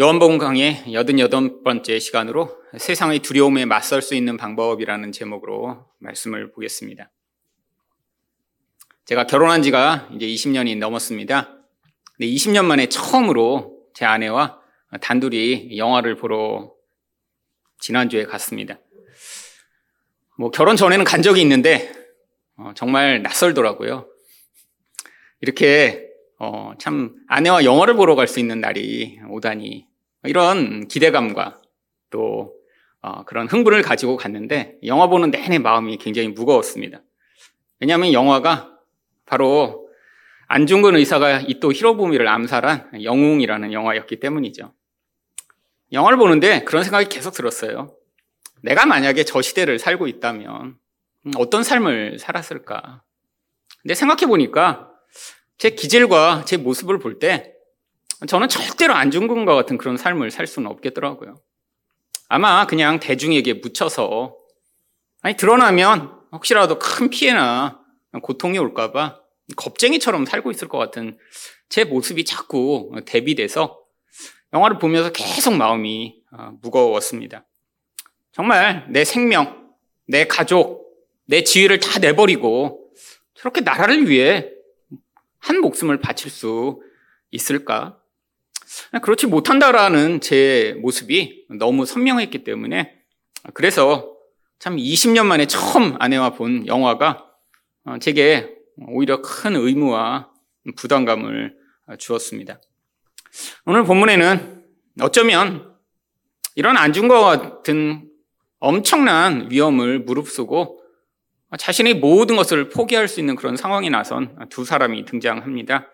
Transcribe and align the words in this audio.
요한복음 0.00 0.38
강의 0.38 0.82
88번째 0.86 2.00
시간으로 2.00 2.62
세상의 2.78 3.18
두려움에 3.18 3.66
맞설 3.66 4.00
수 4.00 4.14
있는 4.14 4.38
방법이라는 4.38 5.12
제목으로 5.12 5.84
말씀을 5.98 6.50
보겠습니다. 6.50 7.10
제가 9.04 9.26
결혼한 9.26 9.62
지가 9.62 10.08
이제 10.14 10.24
20년이 10.26 10.78
넘었습니다. 10.78 11.58
근데 12.16 12.26
20년 12.26 12.64
만에 12.64 12.86
처음으로 12.86 13.82
제 13.92 14.06
아내와 14.06 14.62
단둘이 15.02 15.76
영화를 15.76 16.16
보러 16.16 16.72
지난주에 17.78 18.24
갔습니다. 18.24 18.78
뭐 20.38 20.50
결혼 20.50 20.76
전에는 20.76 21.04
간 21.04 21.20
적이 21.20 21.42
있는데 21.42 21.92
어, 22.56 22.72
정말 22.74 23.20
낯설더라고요. 23.20 24.08
이렇게 25.42 26.11
어, 26.44 26.72
참 26.76 27.14
아내와 27.28 27.64
영화를 27.64 27.94
보러 27.94 28.16
갈 28.16 28.26
수 28.26 28.40
있는 28.40 28.60
날이 28.60 29.20
오다니 29.30 29.86
이런 30.24 30.88
기대감과 30.88 31.62
또 32.10 32.54
어, 33.00 33.24
그런 33.24 33.46
흥분을 33.46 33.82
가지고 33.82 34.16
갔는데 34.16 34.76
영화 34.84 35.06
보는 35.06 35.30
내내 35.30 35.58
마음이 35.58 35.98
굉장히 35.98 36.28
무거웠습니다. 36.28 37.00
왜냐하면 37.78 38.12
영화가 38.12 38.76
바로 39.24 39.88
안중근 40.48 40.96
의사가 40.96 41.42
이또 41.42 41.72
히로부미를 41.72 42.26
암살한 42.26 43.04
영웅이라는 43.04 43.72
영화였기 43.72 44.18
때문이죠. 44.18 44.74
영화를 45.92 46.18
보는데 46.18 46.64
그런 46.64 46.82
생각이 46.82 47.08
계속 47.08 47.34
들었어요. 47.34 47.94
내가 48.62 48.84
만약에 48.84 49.22
저 49.22 49.40
시대를 49.42 49.78
살고 49.78 50.08
있다면 50.08 50.76
어떤 51.36 51.62
삶을 51.62 52.18
살았을까? 52.18 53.02
근데 53.82 53.94
생각해 53.94 54.26
보니까 54.26 54.91
제 55.58 55.70
기질과 55.70 56.44
제 56.46 56.56
모습을 56.56 56.98
볼 56.98 57.18
때 57.18 57.52
저는 58.28 58.48
절대로 58.48 58.94
안중근과 58.94 59.54
같은 59.54 59.78
그런 59.78 59.96
삶을 59.96 60.30
살 60.30 60.46
수는 60.46 60.70
없겠더라고요. 60.70 61.40
아마 62.28 62.66
그냥 62.66 63.00
대중에게 63.00 63.54
묻혀서 63.54 64.36
아니 65.22 65.36
드러나면 65.36 66.12
혹시라도 66.30 66.78
큰 66.78 67.10
피해나 67.10 67.80
고통이 68.22 68.58
올까봐 68.58 69.18
겁쟁이처럼 69.56 70.24
살고 70.24 70.50
있을 70.52 70.68
것 70.68 70.78
같은 70.78 71.18
제 71.68 71.84
모습이 71.84 72.24
자꾸 72.24 72.92
대비돼서 73.06 73.80
영화를 74.52 74.78
보면서 74.78 75.10
계속 75.10 75.54
마음이 75.54 76.22
어, 76.30 76.52
무거웠습니다. 76.62 77.44
정말 78.32 78.86
내 78.88 79.04
생명, 79.04 79.74
내 80.06 80.26
가족, 80.26 80.94
내 81.26 81.42
지위를 81.42 81.80
다 81.80 81.98
내버리고 81.98 82.92
저렇게 83.34 83.62
나라를 83.62 84.08
위해 84.08 84.51
한 85.42 85.60
목숨을 85.60 85.98
바칠 85.98 86.30
수 86.30 86.80
있을까? 87.30 87.98
그렇지 89.02 89.26
못한다라는 89.26 90.20
제 90.20 90.74
모습이 90.80 91.46
너무 91.58 91.84
선명했기 91.84 92.44
때문에 92.44 92.94
그래서 93.52 94.16
참 94.58 94.76
20년 94.76 95.26
만에 95.26 95.46
처음 95.46 95.96
아내와 95.98 96.30
본 96.34 96.66
영화가 96.66 97.26
제게 98.00 98.54
오히려 98.86 99.20
큰 99.20 99.56
의무와 99.56 100.30
부담감을 100.76 101.56
주었습니다. 101.98 102.60
오늘 103.66 103.84
본문에는 103.84 104.64
어쩌면 105.00 105.74
이런 106.54 106.76
안중과 106.76 107.20
같은 107.20 108.08
엄청난 108.60 109.50
위험을 109.50 109.98
무릅쓰고 110.00 110.81
자신의 111.58 111.94
모든 111.94 112.36
것을 112.36 112.68
포기할 112.68 113.08
수 113.08 113.20
있는 113.20 113.36
그런 113.36 113.56
상황이 113.56 113.90
나선 113.90 114.36
두 114.48 114.64
사람이 114.64 115.04
등장합니다. 115.04 115.88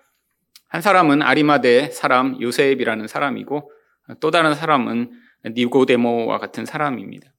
한 0.69 0.83
사람은 0.83 1.23
아리마대 1.23 1.91
사람 1.91 2.41
요셉이라는 2.41 3.07
사람이고 3.09 3.73
또 4.21 4.31
다른 4.31 4.55
사람은 4.55 5.13
니고데모와 5.47 6.39
같은 6.39 6.65
사람입니다. 6.65 7.33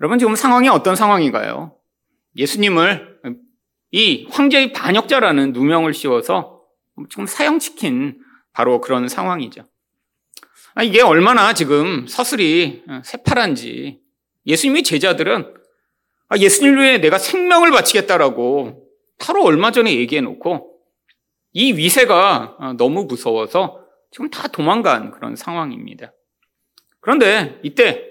여러분 0.00 0.18
지금 0.18 0.34
상황이 0.34 0.68
어떤 0.68 0.96
상황인가요? 0.96 1.76
예수님을 2.36 3.20
이 3.92 4.26
황제의 4.30 4.72
반역자라는 4.72 5.52
누명을 5.52 5.94
씌워서 5.94 6.62
지금 7.08 7.26
사형시킨 7.26 8.20
바로 8.52 8.80
그런 8.80 9.08
상황이죠. 9.08 9.64
아, 10.74 10.82
이게 10.82 11.00
얼마나 11.00 11.52
지금 11.52 12.06
서슬이 12.08 12.82
새파란지 13.04 14.00
예수님의 14.46 14.82
제자들은 14.82 15.54
아, 16.28 16.38
예수님 16.38 16.78
위해 16.78 16.98
내가 16.98 17.18
생명을 17.18 17.70
바치겠다라고 17.70 18.88
바로 19.18 19.44
얼마 19.44 19.70
전에 19.70 19.94
얘기해 19.94 20.20
놓고 20.22 20.78
이 21.52 21.72
위세가 21.72 22.56
아, 22.58 22.74
너무 22.76 23.04
무서워서 23.04 23.84
지금 24.10 24.30
다 24.30 24.48
도망간 24.48 25.10
그런 25.10 25.36
상황입니다. 25.36 26.12
그런데 27.00 27.58
이때 27.62 28.04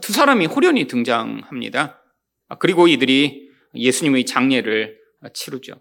두 0.00 0.12
사람이 0.12 0.46
호련히 0.46 0.86
등장합니다. 0.86 2.02
아, 2.48 2.54
그리고 2.56 2.88
이들이 2.88 3.50
예수님의 3.74 4.24
장례를 4.26 4.98
치르죠. 5.32 5.74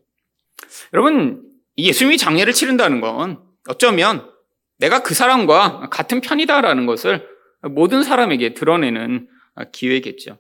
여러분, 0.94 1.44
예수님이 1.78 2.18
장례를 2.18 2.54
치른다는 2.54 3.02
건 3.02 3.42
어쩌면 3.70 4.30
내가 4.78 5.04
그 5.04 5.14
사람과 5.14 5.90
같은 5.90 6.22
편이다라는 6.22 6.86
것을 6.86 7.28
모든 7.62 8.04
사람에게 8.04 8.54
드러내는 8.54 9.28
기회겠죠. 9.72 10.38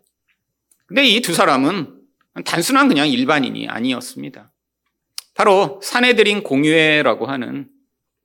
근데 0.88 1.03
이 1.06 1.22
두 1.22 1.34
사람은 1.34 2.02
단순한 2.46 2.88
그냥 2.88 3.09
일반인이 3.09 3.68
아니었습니다. 3.68 4.53
바로 5.34 5.80
사내들인 5.84 6.44
공유회라고 6.44 7.25
하는 7.25 7.70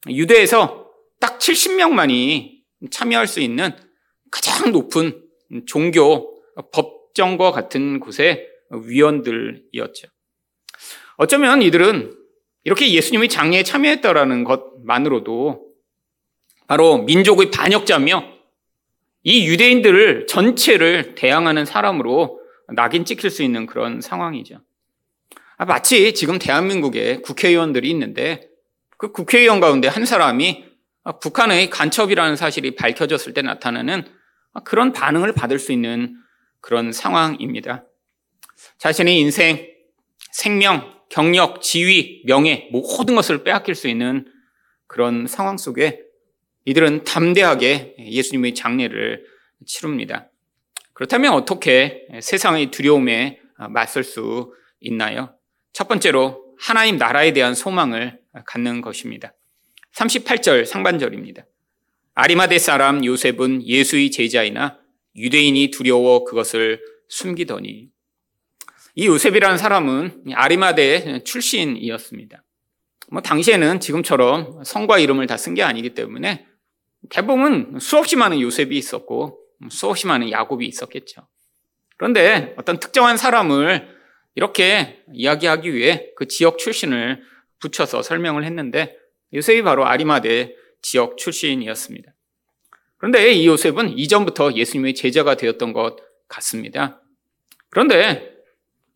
유대에서 0.09 0.91
딱 1.21 1.39
70명만이 1.39 2.63
참여할 2.91 3.27
수 3.27 3.41
있는 3.41 3.71
가장 4.31 4.73
높은 4.73 5.23
종교 5.67 6.43
법정과 6.73 7.53
같은 7.53 8.01
곳의 8.01 8.47
위원들이었죠. 8.71 10.09
어쩌면 11.17 11.63
이들은 11.63 12.17
이렇게 12.65 12.93
예수님의 12.93 13.29
장례에 13.29 13.63
참여했다라는 13.63 14.45
것만으로도 14.45 15.69
바로 16.67 16.99
민족의 16.99 17.51
반역자며 17.51 18.33
이 19.25 19.47
유대인들을 19.47 20.27
전체를 20.27 21.15
대항하는 21.15 21.65
사람으로 21.65 22.42
낙인 22.75 23.05
찍힐 23.05 23.31
수 23.31 23.43
있는 23.43 23.67
그런 23.67 24.01
상황이죠. 24.01 24.61
아, 25.57 25.65
마치 25.65 26.13
지금 26.15 26.39
대한민국에 26.39 27.19
국회의원들이 27.19 27.89
있는데 27.91 28.49
그 28.99 29.13
국회의원 29.13 29.61
가운데 29.61 29.89
한 29.89 30.07
사람이 30.07 30.65
북한의 31.21 31.71
간첩이라는 31.71 32.37
사실이 32.37 32.77
밝혀졌을 32.77 33.35
때 33.35 33.43
나타나는 33.43 34.05
그런 34.65 34.93
반응을 34.93 35.33
받을 35.33 35.59
수 35.59 35.73
있는 35.73 36.17
그런 36.61 36.93
상황입니다. 36.93 37.85
자신의 38.79 39.19
인생, 39.19 39.67
생명, 40.33 40.93
경력, 41.09 41.61
지위, 41.61 42.23
명예, 42.27 42.69
모든 42.73 43.15
것을 43.15 43.45
빼앗길 43.45 43.75
수 43.75 43.89
있는 43.89 44.27
그런 44.87 45.27
상황 45.27 45.59
속에 45.59 46.01
이들은 46.65 47.05
담대하게 47.05 47.97
예수님의 47.99 48.55
장례를 48.55 49.27
치릅니다. 49.67 50.32
그렇다면 50.95 51.33
어떻게 51.33 52.07
세상의 52.21 52.71
두려움에 52.71 53.41
맞설 53.71 54.05
수 54.05 54.53
있나요? 54.81 55.35
첫 55.73 55.89
번째로 55.89 56.55
하나님 56.59 56.97
나라에 56.97 57.33
대한 57.33 57.55
소망을 57.55 58.21
갖는 58.47 58.81
것입니다. 58.83 59.33
38절 59.95 60.65
상반절입니다. 60.65 61.45
아리마대 62.15 62.59
사람 62.59 63.05
요셉은 63.05 63.67
예수의 63.67 64.11
제자이나 64.11 64.79
유대인이 65.17 65.71
두려워 65.71 66.25
그것을 66.25 66.81
숨기더니 67.09 67.89
이 68.95 69.07
요셉이라는 69.07 69.57
사람은 69.59 70.25
아리마대 70.35 71.23
출신이었습니다. 71.25 72.45
뭐 73.11 73.21
당시에는 73.23 73.81
지금처럼 73.81 74.63
성과 74.65 74.99
이름을 74.99 75.27
다 75.27 75.37
쓴 75.37 75.55
게 75.55 75.63
아니기 75.63 75.91
때문에 75.95 76.47
대부분 77.11 77.79
수없이 77.81 78.17
많은 78.17 78.41
요셉이 78.41 78.77
있었고 78.77 79.39
수없이 79.71 80.07
많은 80.07 80.31
야곱이 80.31 80.67
있었겠죠. 80.67 81.27
그런데 81.97 82.55
어떤 82.57 82.81
특정한 82.81 83.17
사람을 83.17 83.89
이렇게 84.35 85.03
이야기하기 85.13 85.73
위해 85.75 86.11
그 86.17 86.27
지역 86.27 86.59
출신을 86.59 87.23
붙여서 87.61 88.03
설명을 88.03 88.45
했는데 88.45 88.97
요셉이 89.35 89.63
바로 89.63 89.87
아리마대 89.87 90.55
지역 90.81 91.17
출신이었습니다. 91.17 92.13
그런데 92.99 93.33
이 93.33 93.47
요셉은 93.47 93.99
이전부터 93.99 94.53
예수님의 94.55 94.95
제자가 94.95 95.37
되었던 95.37 95.73
것 95.73 95.97
같습니다. 96.29 97.01
그런데 97.71 98.33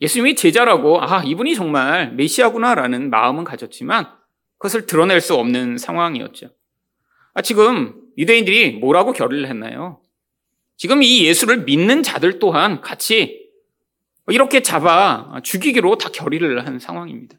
예수님이 0.00 0.36
제자라고 0.36 1.00
아 1.02 1.22
이분이 1.24 1.54
정말 1.54 2.12
메시아구나라는 2.12 3.10
마음은 3.10 3.44
가졌지만 3.44 4.06
그것을 4.58 4.86
드러낼 4.86 5.20
수 5.20 5.34
없는 5.34 5.78
상황이었죠. 5.78 6.50
아, 7.34 7.42
지금 7.42 8.00
유대인들이 8.16 8.78
뭐라고 8.78 9.12
결의를 9.12 9.48
했나요? 9.48 10.00
지금 10.76 11.02
이 11.02 11.24
예수를 11.24 11.64
믿는 11.64 12.02
자들 12.02 12.38
또한 12.38 12.80
같이 12.80 13.46
이렇게 14.28 14.62
잡아 14.62 15.40
죽이기로 15.42 15.98
다 15.98 16.10
결의를 16.12 16.66
한 16.66 16.78
상황입니다. 16.78 17.38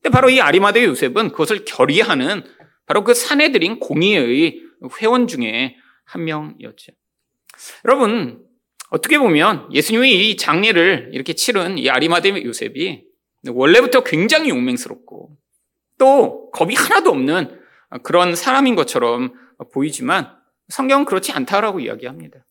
근데 0.00 0.12
바로 0.12 0.30
이 0.30 0.40
아리마대 0.40 0.84
요셉은 0.84 1.30
그것을 1.30 1.64
결의하는 1.64 2.44
바로 2.86 3.04
그 3.04 3.14
사내들인 3.14 3.78
공의의 3.78 4.60
회원 5.00 5.26
중에 5.26 5.76
한 6.04 6.24
명이었죠. 6.24 6.92
여러분, 7.84 8.44
어떻게 8.90 9.18
보면 9.18 9.72
예수님이 9.72 10.30
이 10.30 10.36
장례를 10.36 11.10
이렇게 11.12 11.32
치른 11.32 11.78
이 11.78 11.88
아리마대 11.88 12.30
요셉이 12.44 13.04
원래부터 13.46 14.04
굉장히 14.04 14.50
용맹스럽고 14.50 15.36
또 15.98 16.50
겁이 16.50 16.74
하나도 16.74 17.10
없는 17.10 17.60
그런 18.02 18.34
사람인 18.34 18.74
것처럼 18.74 19.34
보이지만 19.72 20.36
성경은 20.68 21.04
그렇지 21.04 21.32
않다라고 21.32 21.80
이야기합니다. 21.80 22.44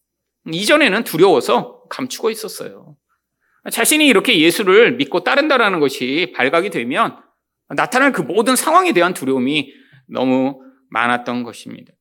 이전에는 0.51 1.03
두려워서 1.03 1.83
감추고 1.89 2.29
있었어요. 2.29 2.95
자신이 3.71 4.07
이렇게 4.07 4.39
예수를 4.39 4.93
믿고 4.93 5.23
따른다라는 5.23 5.79
것이 5.79 6.33
발각이 6.35 6.69
되면 6.71 7.17
나타날 7.69 8.11
그 8.11 8.21
모든 8.21 8.55
상황에 8.55 8.91
대한 8.91 9.13
두려움이 9.13 9.71
너무 10.07 10.61
많았던 10.89 11.43
것입니다. 11.43 11.93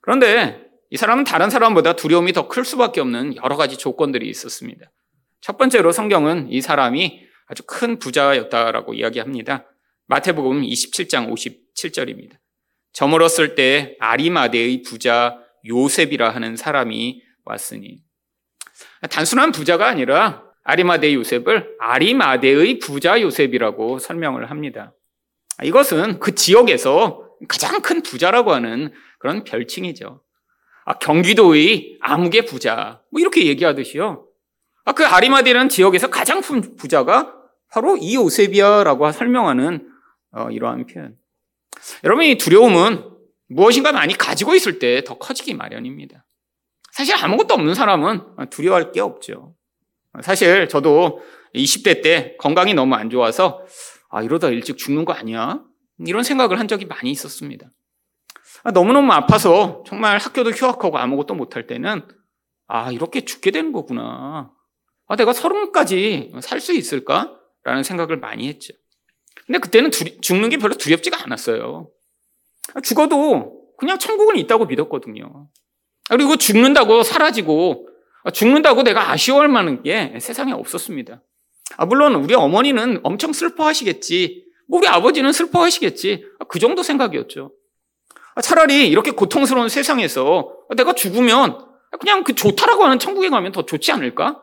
그런데 0.00 0.62
이 0.90 0.96
사람은 0.96 1.24
다른 1.24 1.50
사람보다 1.50 1.94
두려움이 1.94 2.32
더 2.32 2.48
클 2.48 2.64
수밖에 2.64 3.00
없는 3.00 3.36
여러 3.36 3.56
가지 3.56 3.76
조건들이 3.76 4.28
있었습니다. 4.28 4.90
첫 5.40 5.58
번째로 5.58 5.92
성경은 5.92 6.50
이 6.50 6.60
사람이 6.60 7.20
아주 7.46 7.62
큰 7.66 7.98
부자였다라고 7.98 8.94
이야기합니다. 8.94 9.66
마태복음 10.06 10.62
27장 10.62 11.32
57절입니다. 11.32 12.36
저물었을 12.92 13.54
때 13.54 13.96
아리마대의 14.00 14.82
부자 14.82 15.38
요셉이라 15.68 16.30
하는 16.30 16.56
사람이 16.56 17.22
왔으니 17.46 18.02
단순한 19.10 19.52
부자가 19.52 19.86
아니라 19.88 20.44
아리마대 20.64 21.14
요셉을 21.14 21.76
아리마대의 21.78 22.78
부자 22.80 23.20
요셉이라고 23.20 23.98
설명을 23.98 24.50
합니다. 24.50 24.92
이것은 25.62 26.18
그 26.18 26.34
지역에서 26.34 27.24
가장 27.48 27.80
큰 27.80 28.02
부자라고 28.02 28.52
하는 28.52 28.92
그런 29.18 29.44
별칭이죠. 29.44 30.22
아, 30.84 30.98
경기도의 30.98 31.98
암흑의 32.00 32.46
부자. 32.46 33.02
뭐 33.10 33.20
이렇게 33.20 33.46
얘기하듯이요. 33.46 34.26
아, 34.84 34.92
그 34.92 35.06
아리마대라는 35.06 35.68
지역에서 35.68 36.10
가장 36.10 36.40
큰 36.40 36.76
부자가 36.76 37.34
바로 37.70 37.96
이 37.96 38.16
요셉이야라고 38.16 39.10
설명하는 39.12 39.88
어, 40.32 40.50
이러한 40.50 40.86
표현. 40.86 41.16
여러분, 42.04 42.24
이 42.24 42.36
두려움은 42.36 43.04
무엇인가 43.48 43.92
많이 43.92 44.14
가지고 44.18 44.54
있을 44.54 44.78
때 44.78 45.02
더 45.02 45.16
커지기 45.18 45.54
마련입니다. 45.54 46.25
사실 46.96 47.14
아무것도 47.14 47.52
없는 47.52 47.74
사람은 47.74 48.48
두려워할 48.48 48.90
게 48.90 49.02
없죠. 49.02 49.54
사실 50.22 50.66
저도 50.66 51.20
20대 51.54 52.02
때 52.02 52.36
건강이 52.38 52.72
너무 52.72 52.94
안 52.94 53.10
좋아서 53.10 53.60
아, 54.08 54.22
이러다 54.22 54.48
일찍 54.48 54.78
죽는 54.78 55.04
거 55.04 55.12
아니야? 55.12 55.62
이런 56.06 56.22
생각을 56.22 56.58
한 56.58 56.68
적이 56.68 56.86
많이 56.86 57.10
있었습니다. 57.10 57.70
아, 58.62 58.70
너무너무 58.70 59.12
아파서 59.12 59.84
정말 59.86 60.16
학교도 60.16 60.52
휴학하고 60.52 60.96
아무것도 60.96 61.34
못할 61.34 61.66
때는 61.66 62.00
아, 62.66 62.90
이렇게 62.90 63.26
죽게 63.26 63.50
되는 63.50 63.72
거구나. 63.72 64.50
아, 65.06 65.16
내가 65.16 65.34
서른까지 65.34 66.32
살 66.40 66.60
수 66.60 66.72
있을까? 66.72 67.38
라는 67.62 67.82
생각을 67.82 68.16
많이 68.20 68.48
했죠. 68.48 68.72
근데 69.44 69.58
그때는 69.58 69.90
두리, 69.90 70.18
죽는 70.22 70.48
게 70.48 70.56
별로 70.56 70.72
두렵지가 70.72 71.24
않았어요. 71.24 71.90
아, 72.72 72.80
죽어도 72.80 73.66
그냥 73.76 73.98
천국은 73.98 74.36
있다고 74.38 74.64
믿었거든요. 74.64 75.50
아, 76.08 76.16
그리고 76.16 76.36
죽는다고 76.36 77.02
사라지고 77.02 77.88
아, 78.24 78.30
죽는다고 78.30 78.82
내가 78.82 79.10
아쉬워할 79.10 79.48
만한 79.48 79.82
게 79.82 80.18
세상에 80.20 80.52
없었습니다. 80.52 81.22
아, 81.76 81.86
물론 81.86 82.14
우리 82.14 82.34
어머니는 82.34 83.00
엄청 83.02 83.32
슬퍼하시겠지. 83.32 84.44
뭐 84.68 84.78
우리 84.78 84.88
아버지는 84.88 85.32
슬퍼하시겠지. 85.32 86.26
그 86.48 86.58
정도 86.58 86.82
생각이었죠. 86.82 87.52
차라리 88.42 88.88
이렇게 88.88 89.12
고통스러운 89.12 89.68
세상에서 89.68 90.52
내가 90.76 90.92
죽으면 90.92 91.64
그냥 92.00 92.22
그 92.24 92.34
좋다라고 92.34 92.84
하는 92.84 92.98
천국에 92.98 93.30
가면 93.30 93.52
더 93.52 93.64
좋지 93.64 93.92
않을까? 93.92 94.42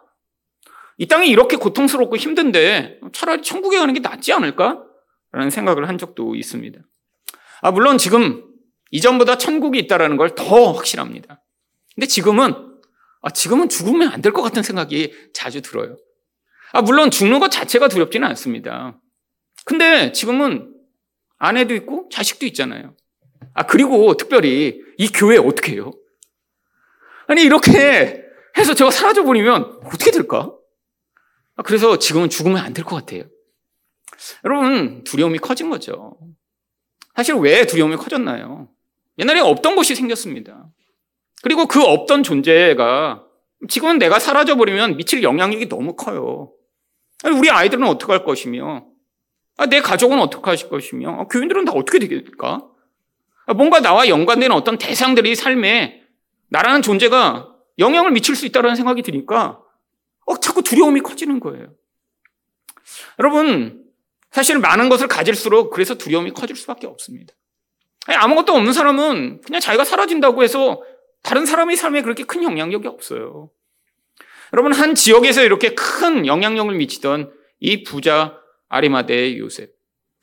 이 0.98 1.07
땅이 1.07 1.30
이렇게 1.30 1.57
고통스럽고 1.57 2.15
힘든데 2.18 3.00
차라리 3.13 3.42
천국에 3.42 3.77
가는 3.77 3.94
게 3.94 4.00
낫지 4.00 4.33
않을까? 4.33 4.81
라는 5.31 5.50
생각을 5.50 5.88
한 5.88 5.98
적도 5.98 6.36
있습니다. 6.36 6.80
아, 7.62 7.71
물론 7.71 7.98
지금 7.98 8.44
이전보다 8.92 9.38
천국이 9.38 9.80
있다는 9.80 10.18
걸 10.18 10.30
더 10.36 10.71
확실합니다. 10.71 11.43
근데 11.95 12.07
지금은 12.07 12.54
아, 13.22 13.30
지금은 13.30 13.69
죽으면 13.69 14.10
안 14.12 14.22
될 14.22 14.34
것 14.34 14.42
같은 14.42 14.63
생각이 14.63 15.13
자주 15.34 15.62
들어요. 15.62 15.98
아, 16.74 16.81
물론 16.81 17.12
죽는 17.12 17.40
것 17.40 17.50
자체가 17.50 17.88
두렵지는 17.88 18.28
않습니다. 18.30 19.00
근데 19.66 20.12
지금은 20.12 20.74
아내도 21.38 21.74
있고 21.75 22.10
자식도 22.12 22.45
있잖아요. 22.48 22.95
아, 23.54 23.66
그리고 23.66 24.16
특별히 24.18 24.81
이 24.98 25.07
교회 25.10 25.38
어떻게 25.38 25.74
해요? 25.74 25.92
아니, 27.28 27.44
이렇게 27.44 28.24
해서 28.57 28.74
제가 28.74 28.92
사라져버리면 28.92 29.81
어떻게 29.86 30.12
될까? 30.12 30.54
아, 31.56 31.63
그래서 31.63 31.98
지금은 32.00 32.30
죽으면 32.30 32.57
안 32.57 32.74
될 32.74 32.84
것 32.84 32.96
같아요. 32.98 33.24
여러분, 34.46 35.04
두려움이 35.04 35.39
커진 35.39 35.69
거죠. 35.69 36.18
사실 37.16 37.36
왜 37.36 37.66
두려움이 37.66 37.96
커졌나요? 37.98 38.69
옛날에 39.19 39.39
없던 39.39 39.75
것이 39.75 39.96
생겼습니다. 39.96 40.68
그리고 41.44 41.68
그 41.68 41.84
없던 41.84 42.24
존재가 42.24 43.25
지금은 43.69 44.00
내가 44.00 44.18
사라져버리면 44.18 44.98
미칠 44.98 45.24
영향력이 45.24 45.69
너무 45.69 45.95
커요. 45.95 46.54
우리 47.25 47.50
아이들은 47.50 47.86
어떻게 47.86 48.12
할 48.12 48.24
것이며, 48.24 48.86
아, 49.57 49.66
내 49.68 49.81
가족은 49.81 50.19
어떻게 50.19 50.50
하실 50.50 50.69
것이며, 50.69 51.12
아, 51.12 51.28
교인들은 51.28 51.66
다 51.66 51.74
어떻게 51.74 52.00
되겠까? 52.00 52.66
아, 53.45 53.54
뭔가 53.54 53.81
나와 53.81 54.07
연관되는 54.07 54.56
어떤 54.56 54.78
대상들이 54.78 55.36
삶에 55.36 56.01
나라는 56.48 56.81
존재가 56.81 57.54
영향을 57.80 58.12
미칠 58.12 58.36
수 58.36 58.46
있다는 58.46 58.75
생각이 58.75 59.01
드니까 59.01 59.60
어, 60.25 60.38
자꾸 60.38 60.62
두려움이 60.62 61.01
커지는 61.01 61.39
거예요. 61.42 61.74
여러분, 63.19 63.84
사실 64.31 64.60
많은 64.60 64.88
것을 64.88 65.07
가질수록 65.07 65.72
그래서 65.72 65.96
두려움이 65.96 66.31
커질 66.31 66.56
수밖에 66.56 66.88
없습니다. 66.88 67.34
아무것도 68.06 68.54
없는 68.54 68.72
사람은 68.72 69.42
그냥 69.42 69.62
자기가 69.62 69.84
사라진다고 69.84 70.44
해서 70.44 70.81
다른 71.24 71.46
사람의 71.46 71.78
삶에 71.78 72.02
그렇게 72.02 72.24
큰 72.24 72.44
영향력이 72.44 72.88
없어요. 72.88 73.50
여러분, 74.54 74.74
한 74.74 74.94
지역에서 74.94 75.44
이렇게 75.44 75.74
큰 75.74 76.28
영향력을 76.28 76.74
미치던 76.75 77.34
이 77.60 77.84
부자 77.84 78.38
아리마대 78.70 79.38
요셉. 79.40 79.74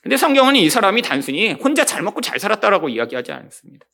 근데 0.02 0.16
성경은 0.16 0.56
이 0.56 0.70
사람이 0.70 1.02
단순히 1.02 1.52
혼자 1.52 1.84
잘 1.84 2.02
먹고 2.02 2.20
잘 2.20 2.38
살았다라고 2.38 2.88
이야기하지 2.88 3.32
않습니다. 3.32 3.86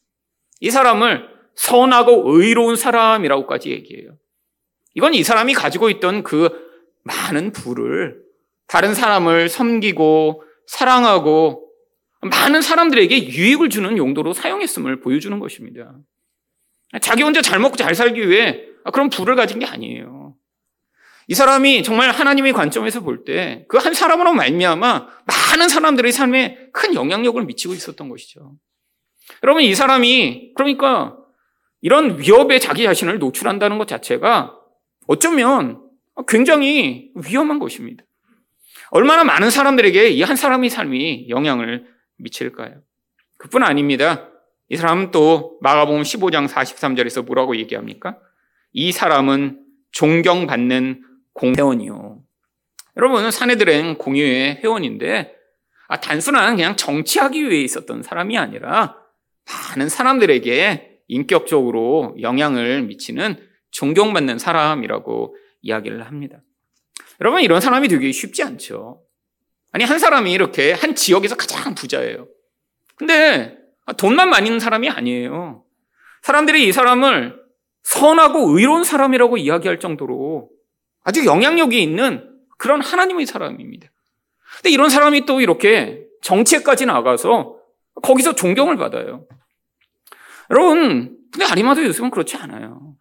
이 0.60 0.70
사람을 0.70 1.28
선하고 1.54 2.22
의로운 2.26 2.76
사람이라고까지 2.76 3.70
얘기해요. 3.70 4.18
이건 4.94 5.14
이 5.14 5.22
사람이 5.22 5.54
가지고 5.54 5.90
있던 5.90 6.22
그 6.22 6.50
많은 7.04 7.52
부를 7.52 8.22
다른 8.66 8.94
사람을 8.94 9.48
섬기고 9.48 10.42
사랑하고 10.66 11.70
많은 12.22 12.62
사람들에게 12.62 13.28
유익을 13.28 13.68
주는 13.68 13.96
용도로 13.96 14.32
사용했음을 14.32 15.00
보여주는 15.00 15.38
것입니다. 15.38 15.94
자기 17.00 17.22
혼자 17.22 17.42
잘 17.42 17.58
먹고 17.58 17.76
잘 17.76 17.94
살기 17.94 18.28
위해 18.28 18.62
그런 18.92 19.10
부를 19.10 19.34
가진 19.36 19.58
게 19.58 19.66
아니에요. 19.66 20.34
이 21.28 21.34
사람이 21.34 21.82
정말 21.82 22.10
하나님의 22.12 22.52
관점에서 22.52 23.00
볼 23.00 23.24
때 23.24 23.64
그 23.68 23.78
한 23.78 23.94
사람으로 23.94 24.32
말미암아 24.32 25.06
많은 25.26 25.68
사람들의 25.68 26.12
삶에 26.12 26.68
큰 26.72 26.94
영향력을 26.94 27.42
미치고 27.44 27.74
있었던 27.74 28.08
것이죠. 28.08 28.52
여러분 29.42 29.62
이 29.64 29.74
사람이 29.74 30.52
그러니까 30.54 31.16
이런 31.82 32.18
위협에 32.20 32.58
자기 32.60 32.84
자신을 32.84 33.18
노출한다는 33.18 33.78
것 33.78 33.88
자체가 33.88 34.54
어쩌면 35.08 35.82
굉장히 36.28 37.10
위험한 37.14 37.58
것입니다. 37.58 38.04
얼마나 38.90 39.24
많은 39.24 39.50
사람들에게 39.50 40.10
이 40.10 40.22
한 40.22 40.36
사람의 40.36 40.70
삶이 40.70 41.28
영향을 41.28 41.86
미칠까요? 42.18 42.82
그뿐 43.38 43.62
아닙니다. 43.64 44.30
이 44.68 44.76
사람은 44.76 45.10
또 45.12 45.58
마가복음 45.60 46.02
15장 46.02 46.48
43절에서 46.48 47.24
뭐라고 47.24 47.56
얘기합니까? 47.56 48.18
이 48.72 48.92
사람은 48.92 49.60
존경받는 49.92 51.02
공회원이요. 51.32 52.20
여러분, 52.96 53.30
사내들은 53.30 53.98
공유의 53.98 54.60
회원인데, 54.62 55.34
아, 55.88 56.00
단순한 56.00 56.56
그냥 56.56 56.76
정치하기 56.76 57.48
위해 57.48 57.62
있었던 57.62 58.02
사람이 58.02 58.36
아니라 58.36 58.96
많은 59.70 59.88
사람들에게 59.88 61.00
인격적으로 61.08 62.16
영향을 62.20 62.82
미치는 62.82 63.38
존경받는 63.70 64.38
사람이라고 64.38 65.36
이야기를 65.62 66.04
합니다. 66.06 66.40
여러분, 67.20 67.42
이런 67.42 67.60
사람이 67.60 67.88
되기 67.88 68.12
쉽지 68.12 68.42
않죠. 68.42 69.02
아니, 69.72 69.84
한 69.84 69.98
사람이 69.98 70.32
이렇게 70.32 70.72
한 70.72 70.94
지역에서 70.94 71.36
가장 71.36 71.74
부자예요. 71.74 72.26
근데 72.96 73.65
돈만 73.94 74.30
많이 74.30 74.46
있는 74.46 74.58
사람이 74.60 74.88
아니에요. 74.88 75.64
사람들이 76.22 76.66
이 76.66 76.72
사람을 76.72 77.40
선하고 77.82 78.58
의로운 78.58 78.82
사람이라고 78.82 79.36
이야기할 79.36 79.78
정도로 79.78 80.50
아주 81.04 81.24
영향력이 81.24 81.80
있는 81.80 82.28
그런 82.58 82.80
하나님의 82.80 83.26
사람입니다. 83.26 83.88
근데 84.56 84.70
이런 84.70 84.88
사람이 84.88 85.24
또 85.26 85.40
이렇게 85.40 86.04
정치에까지 86.22 86.86
나가서 86.86 87.56
거기서 88.02 88.34
존경을 88.34 88.76
받아요. 88.76 89.26
여러분, 90.50 91.16
근데 91.32 91.44
아리마도 91.44 91.84
요셉은 91.84 92.10
그렇지 92.10 92.36
않아요. 92.36 92.96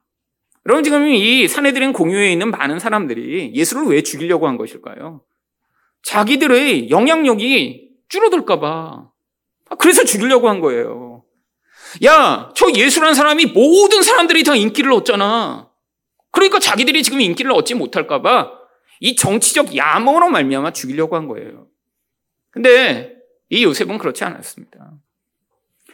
여러분 0.68 0.84
지금 0.84 1.08
이 1.08 1.48
사내들인 1.48 1.94
공유에 1.94 2.32
있는 2.32 2.50
많은 2.52 2.80
사람들이 2.80 3.54
예수를 3.54 3.86
왜 3.86 4.02
죽이려고 4.02 4.48
한 4.48 4.58
것일까요? 4.58 5.22
자기들의 6.04 6.90
영향력이 6.90 7.90
줄어들까봐. 8.10 9.10
그래서 9.80 10.04
죽이려고 10.04 10.50
한 10.50 10.60
거예요. 10.60 11.24
야, 12.06 12.52
저 12.56 12.72
예수란 12.72 13.14
사람이 13.14 13.48
모든 13.48 14.04
사람들이 14.04 14.44
다 14.44 14.56
인기를 14.56 14.92
얻잖아. 14.94 15.70
그러니까 16.32 16.60
자기들이 16.60 17.04
지금 17.04 17.22
인기를 17.22 17.52
얻지 17.52 17.76
못할까봐 17.76 18.52
이 19.00 19.16
정치적 19.16 19.76
야망으로 19.76 20.30
말미암아 20.30 20.72
죽이려고 20.74 21.16
한 21.16 21.28
거예요. 21.28 21.68
근데 22.52 23.16
이 23.50 23.64
요셉은 23.64 23.98
그렇지 23.98 24.24
않았습니다. 24.24 24.92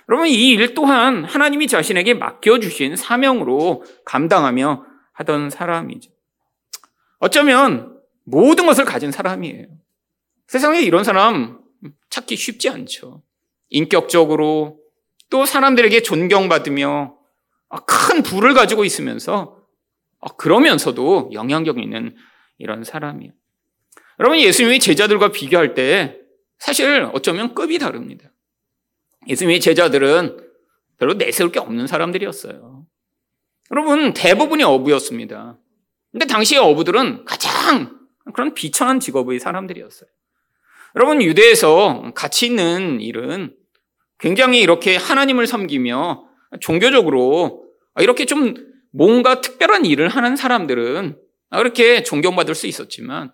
여러분 0.10 0.28
이 0.28 0.54
일 0.54 0.74
또한 0.74 1.24
하나님이 1.24 1.68
자신에게 1.68 2.16
맡겨주신 2.16 2.96
사명으로 2.96 3.84
감당하며 4.06 4.86
하던 5.14 5.50
사람이죠. 5.50 6.12
어쩌면 7.20 8.00
모든 8.24 8.66
것을 8.66 8.84
가진 8.86 9.12
사람이에요. 9.12 9.68
세상에 10.48 10.82
이런 10.82 11.04
사람 11.04 11.60
찾기 12.10 12.36
쉽지 12.36 12.70
않죠. 12.70 13.22
인격적으로 13.72 14.80
또 15.30 15.46
사람들에게 15.46 16.02
존경받으며 16.04 17.18
큰 17.88 18.22
부를 18.22 18.54
가지고 18.54 18.86
있으면서 18.86 19.58
그러면서도 20.38 21.32
영향력 21.34 21.80
있는 21.80 22.16
이런 22.60 22.84
사람이에요. 22.84 23.34
여러분 24.20 24.40
예수님이 24.40 24.80
제자들과 24.80 25.32
비교할 25.32 25.74
때 25.74 26.20
사실 26.60 27.10
어쩌면 27.14 27.56
급이 27.56 27.80
다릅니다. 27.80 28.30
예수님의 29.28 29.60
제자들은 29.62 30.38
별로 31.00 31.14
내세울 31.16 31.52
게 31.52 31.60
없는 31.60 31.88
사람들이었어요. 31.88 32.86
여러분, 33.72 34.14
대부분이 34.14 34.64
어부였습니다. 34.64 35.58
근데 36.12 36.26
당시의 36.28 36.62
어부들은 36.62 37.26
가장 37.26 38.00
그런 38.34 38.54
비천한 38.54 39.00
직업의 39.00 39.40
사람들이었어요. 39.40 40.10
여러분, 40.96 41.22
유대에서 41.22 42.12
가치 42.14 42.48
있는 42.48 43.00
일은 43.00 43.56
굉장히 44.22 44.62
이렇게 44.62 44.96
하나님을 44.96 45.48
섬기며 45.48 46.26
종교적으로 46.62 47.66
이렇게 48.00 48.26
좀 48.26 48.54
뭔가 48.92 49.42
특별한 49.42 49.86
일을 49.86 50.08
하는 50.10 50.36
사람들은 50.36 51.18
이렇게 51.54 52.04
존경받을 52.04 52.56
수 52.56 52.68
있었지만 52.68 53.34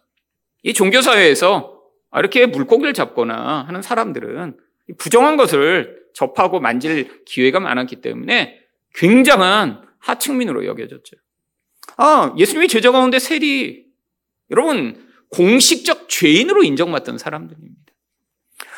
이 0.63 0.73
종교사회에서 0.73 1.77
이렇게 2.15 2.45
물고기를 2.45 2.93
잡거나 2.93 3.65
하는 3.67 3.81
사람들은 3.81 4.57
부정한 4.97 5.35
것을 5.35 5.97
접하고 6.13 6.59
만질 6.59 7.25
기회가 7.25 7.59
많았기 7.59 7.97
때문에 7.97 8.57
굉장한 8.95 9.83
하층민으로 9.99 10.65
여겨졌죠. 10.65 11.17
아, 11.97 12.33
예수님이 12.37 12.69
제자 12.69 12.91
가운데 12.91 13.19
셀이 13.19 13.83
여러분 14.51 15.05
공식적 15.29 16.07
죄인으로 16.07 16.63
인정받던 16.63 17.17
사람들입니다. 17.17 17.86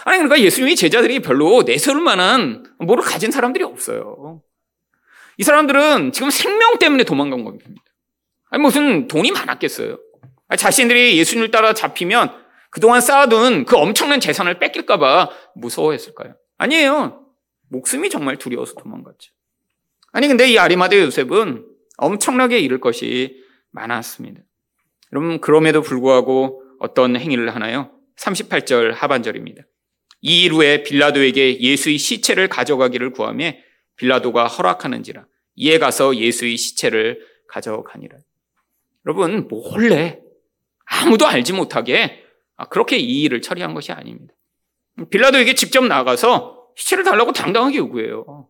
아니 0.06 0.18
그러니까 0.18 0.40
예수님이 0.40 0.76
제자들이 0.76 1.20
별로 1.20 1.64
내세울 1.64 2.02
만한 2.02 2.64
뭐를 2.80 3.04
가진 3.04 3.32
사람들이 3.32 3.64
없어요. 3.64 4.42
이 5.38 5.44
사람들은 5.44 6.12
지금 6.12 6.30
생명 6.30 6.78
때문에 6.80 7.04
도망간 7.04 7.44
겁니다. 7.44 7.70
아니 8.50 8.62
무슨 8.62 9.08
돈이 9.08 9.32
많았겠어요. 9.32 10.00
자신들이 10.58 11.18
예수님을 11.18 11.52
따라 11.52 11.74
잡히면 11.74 12.34
그동안 12.72 13.02
쌓아둔 13.02 13.66
그 13.66 13.76
엄청난 13.78 14.20
재산을 14.20 14.60
뺏길까봐 14.60 15.30
무서워했을까요? 15.56 16.36
아니에요. 16.58 17.26
목숨이 17.70 18.10
정말 18.10 18.38
두려워서 18.38 18.76
도망갔죠. 18.76 19.32
아니, 20.12 20.28
근데 20.28 20.48
이 20.50 20.58
아리마대 20.58 21.00
요셉은 21.02 21.66
엄청나게 21.98 22.60
잃을 22.60 22.80
것이 22.80 23.44
많았습니다. 23.72 24.42
여러분, 25.14 25.40
그럼에도 25.40 25.82
불구하고 25.82 26.64
어떤 26.80 27.16
행위를 27.16 27.54
하나요? 27.54 27.92
38절 28.18 28.94
하반절입니다. 28.94 29.64
이 30.22 30.46
일 30.46 30.54
후에 30.54 30.84
빌라도에게 30.84 31.60
예수의 31.62 31.98
시체를 31.98 32.50
가져가기를 32.50 33.12
구하며 33.12 33.54
빌라도가 33.96 34.48
허락하는지라 34.48 35.26
이에 35.56 35.78
가서 35.78 36.16
예수의 36.16 36.58
시체를 36.58 37.26
가져가니라. 37.48 38.18
여러분, 39.06 39.48
몰래 39.48 40.20
아무도 40.86 41.28
알지 41.28 41.54
못하게 41.54 42.24
아, 42.58 42.66
그렇게 42.68 42.98
이 42.98 43.24
일을 43.24 43.42
처리한 43.42 43.74
것이 43.74 43.92
아닙니다. 43.92 44.34
빌라도에게 45.10 45.56
직접 45.56 45.86
나가서 45.86 46.68
시체를 46.76 47.04
달라고 47.04 47.32
당당하게 47.32 47.78
요구해요. 47.78 48.48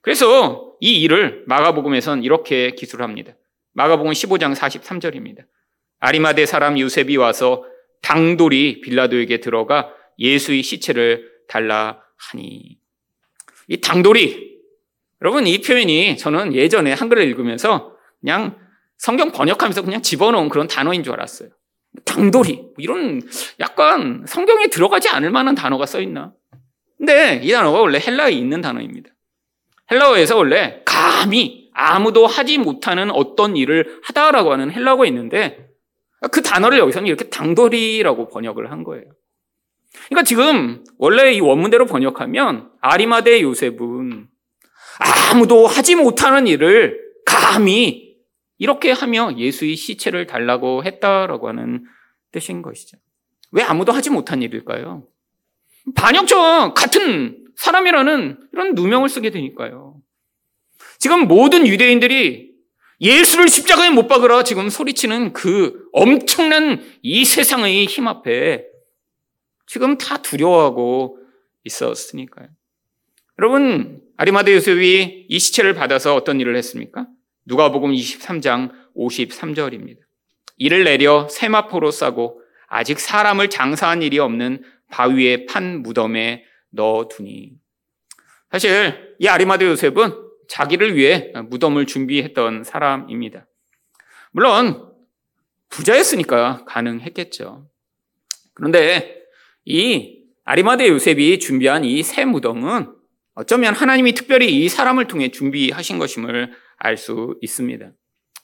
그래서 0.00 0.74
이 0.80 1.00
일을 1.02 1.44
마가복음에선 1.46 2.24
이렇게 2.24 2.70
기술합니다. 2.72 3.34
마가복음 3.72 4.12
15장 4.12 4.54
43절입니다. 4.54 5.44
아리마대 6.00 6.46
사람 6.46 6.78
요셉이 6.78 7.16
와서 7.16 7.64
당돌이 8.02 8.82
빌라도에게 8.82 9.40
들어가 9.40 9.90
예수의 10.18 10.62
시체를 10.62 11.30
달라 11.48 12.00
하니. 12.16 12.78
이 13.68 13.80
당돌이 13.80 14.54
여러분 15.22 15.46
이 15.46 15.60
표현이 15.60 16.16
저는 16.16 16.54
예전에 16.54 16.92
한글을 16.92 17.24
읽으면서 17.24 17.96
그냥 18.20 18.58
성경 18.98 19.32
번역하면서 19.32 19.82
그냥 19.82 20.02
집어넣은 20.02 20.48
그런 20.48 20.68
단어인 20.68 21.02
줄 21.02 21.14
알았어요. 21.14 21.50
당돌이 22.04 22.56
뭐 22.56 22.74
이런 22.78 23.22
약간 23.60 24.24
성경에 24.26 24.66
들어가지 24.68 25.08
않을 25.08 25.30
만한 25.30 25.54
단어가 25.54 25.86
써 25.86 26.00
있나? 26.00 26.32
근데 26.98 27.40
이 27.42 27.50
단어가 27.50 27.80
원래 27.80 27.98
헬라어에 27.98 28.32
있는 28.32 28.60
단어입니다. 28.60 29.10
헬라어에서 29.90 30.36
원래 30.36 30.82
감히 30.84 31.70
아무도 31.74 32.26
하지 32.26 32.58
못하는 32.58 33.10
어떤 33.10 33.56
일을 33.56 34.00
하다라고 34.04 34.52
하는 34.52 34.70
헬라어가 34.70 35.06
있는데 35.06 35.68
그 36.30 36.42
단어를 36.42 36.78
여기서는 36.78 37.06
이렇게 37.06 37.28
당돌이라고 37.28 38.28
번역을 38.28 38.70
한 38.70 38.84
거예요. 38.84 39.04
그러니까 40.06 40.22
지금 40.24 40.84
원래 40.98 41.32
이 41.32 41.40
원문대로 41.40 41.86
번역하면 41.86 42.70
아리마대 42.80 43.42
요셉은 43.42 44.28
아무도 44.98 45.66
하지 45.66 45.94
못하는 45.94 46.46
일을 46.46 47.00
감히 47.24 48.14
이렇게 48.58 48.92
하며 48.92 49.36
예수의 49.36 49.76
시체를 49.76 50.26
달라고 50.26 50.84
했다라고 50.84 51.48
하는 51.48 51.84
뜻인 52.32 52.62
것이죠. 52.62 52.96
왜 53.52 53.62
아무도 53.62 53.92
하지 53.92 54.10
못한 54.10 54.42
일일까요? 54.42 55.06
반역죄와 55.94 56.74
같은 56.74 57.44
사람이라는 57.56 58.38
이런 58.52 58.74
누명을 58.74 59.08
쓰게 59.08 59.30
되니까요. 59.30 59.96
지금 60.98 61.26
모든 61.28 61.66
유대인들이 61.66 62.52
예수를 63.00 63.48
십자가에 63.48 63.90
못 63.90 64.06
박으라 64.06 64.44
지금 64.44 64.70
소리치는 64.70 65.32
그 65.32 65.84
엄청난 65.92 66.82
이 67.02 67.24
세상의 67.24 67.86
힘 67.86 68.08
앞에 68.08 68.64
지금 69.66 69.98
다 69.98 70.20
두려워하고 70.22 71.18
있었으니까요. 71.64 72.48
여러분, 73.38 74.00
아리마대 74.16 74.54
요셉이 74.54 75.26
이 75.28 75.38
시체를 75.38 75.74
받아서 75.74 76.14
어떤 76.14 76.40
일을 76.40 76.56
했습니까? 76.56 77.06
누가복음 77.46 77.92
23장 77.92 78.70
53절입니다. 78.96 79.98
이를 80.56 80.84
내려 80.84 81.28
세마포로 81.28 81.90
싸고 81.90 82.40
아직 82.68 83.00
사람을 83.00 83.50
장사한 83.50 84.02
일이 84.02 84.18
없는 84.18 84.62
바위에 84.90 85.46
판 85.46 85.82
무덤에 85.82 86.44
넣어두니. 86.70 87.52
사실 88.50 89.16
이 89.18 89.26
아리마드 89.26 89.64
요셉은 89.64 90.12
자기를 90.48 90.94
위해 90.96 91.32
무덤을 91.48 91.86
준비했던 91.86 92.64
사람입니다. 92.64 93.46
물론 94.30 94.92
부자였으니까 95.70 96.64
가능했겠죠. 96.66 97.68
그런데 98.54 99.23
이 99.64 100.24
아리마드 100.44 100.86
요셉이 100.86 101.38
준비한 101.38 101.84
이 101.84 102.02
새 102.02 102.24
무덤은 102.24 102.92
어쩌면 103.34 103.74
하나님이 103.74 104.12
특별히 104.12 104.62
이 104.64 104.68
사람을 104.68 105.06
통해 105.06 105.30
준비하신 105.30 105.98
것임을 105.98 106.52
알 106.76 106.96
수 106.96 107.36
있습니다. 107.40 107.90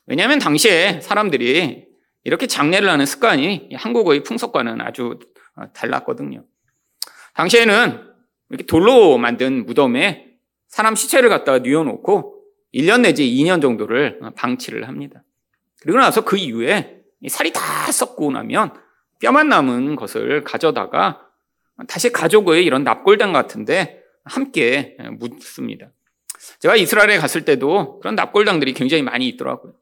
왜냐하면 0.06 0.38
당시에 0.38 1.00
사람들이 1.00 1.86
이렇게 2.24 2.46
장례를 2.46 2.88
하는 2.88 3.06
습관이 3.06 3.70
한국의 3.74 4.22
풍속과는 4.24 4.80
아주 4.80 5.18
어, 5.56 5.72
달랐거든요. 5.72 6.44
당시에는 7.34 8.00
이렇게 8.50 8.64
돌로 8.66 9.18
만든 9.18 9.64
무덤에 9.66 10.26
사람 10.68 10.94
시체를 10.96 11.28
갖다가 11.28 11.58
뉘어놓고 11.60 12.36
1년 12.74 13.02
내지 13.02 13.24
2년 13.30 13.60
정도를 13.62 14.18
어, 14.22 14.30
방치를 14.30 14.88
합니다. 14.88 15.22
그리고 15.80 15.98
나서 15.98 16.24
그 16.24 16.36
이후에 16.36 17.02
살이 17.28 17.52
다 17.52 17.60
썩고 17.92 18.32
나면 18.32 18.72
뼈만 19.20 19.48
남은 19.48 19.96
것을 19.96 20.44
가져다가 20.44 21.26
다시 21.88 22.10
가족의 22.10 22.64
이런 22.64 22.84
납골당 22.84 23.32
같은데 23.32 24.02
함께 24.24 24.96
묻습니다. 25.18 25.90
제가 26.58 26.76
이스라엘에 26.76 27.18
갔을 27.18 27.44
때도 27.44 28.00
그런 28.00 28.14
납골당들이 28.14 28.72
굉장히 28.74 29.02
많이 29.02 29.28
있더라고요. 29.28 29.74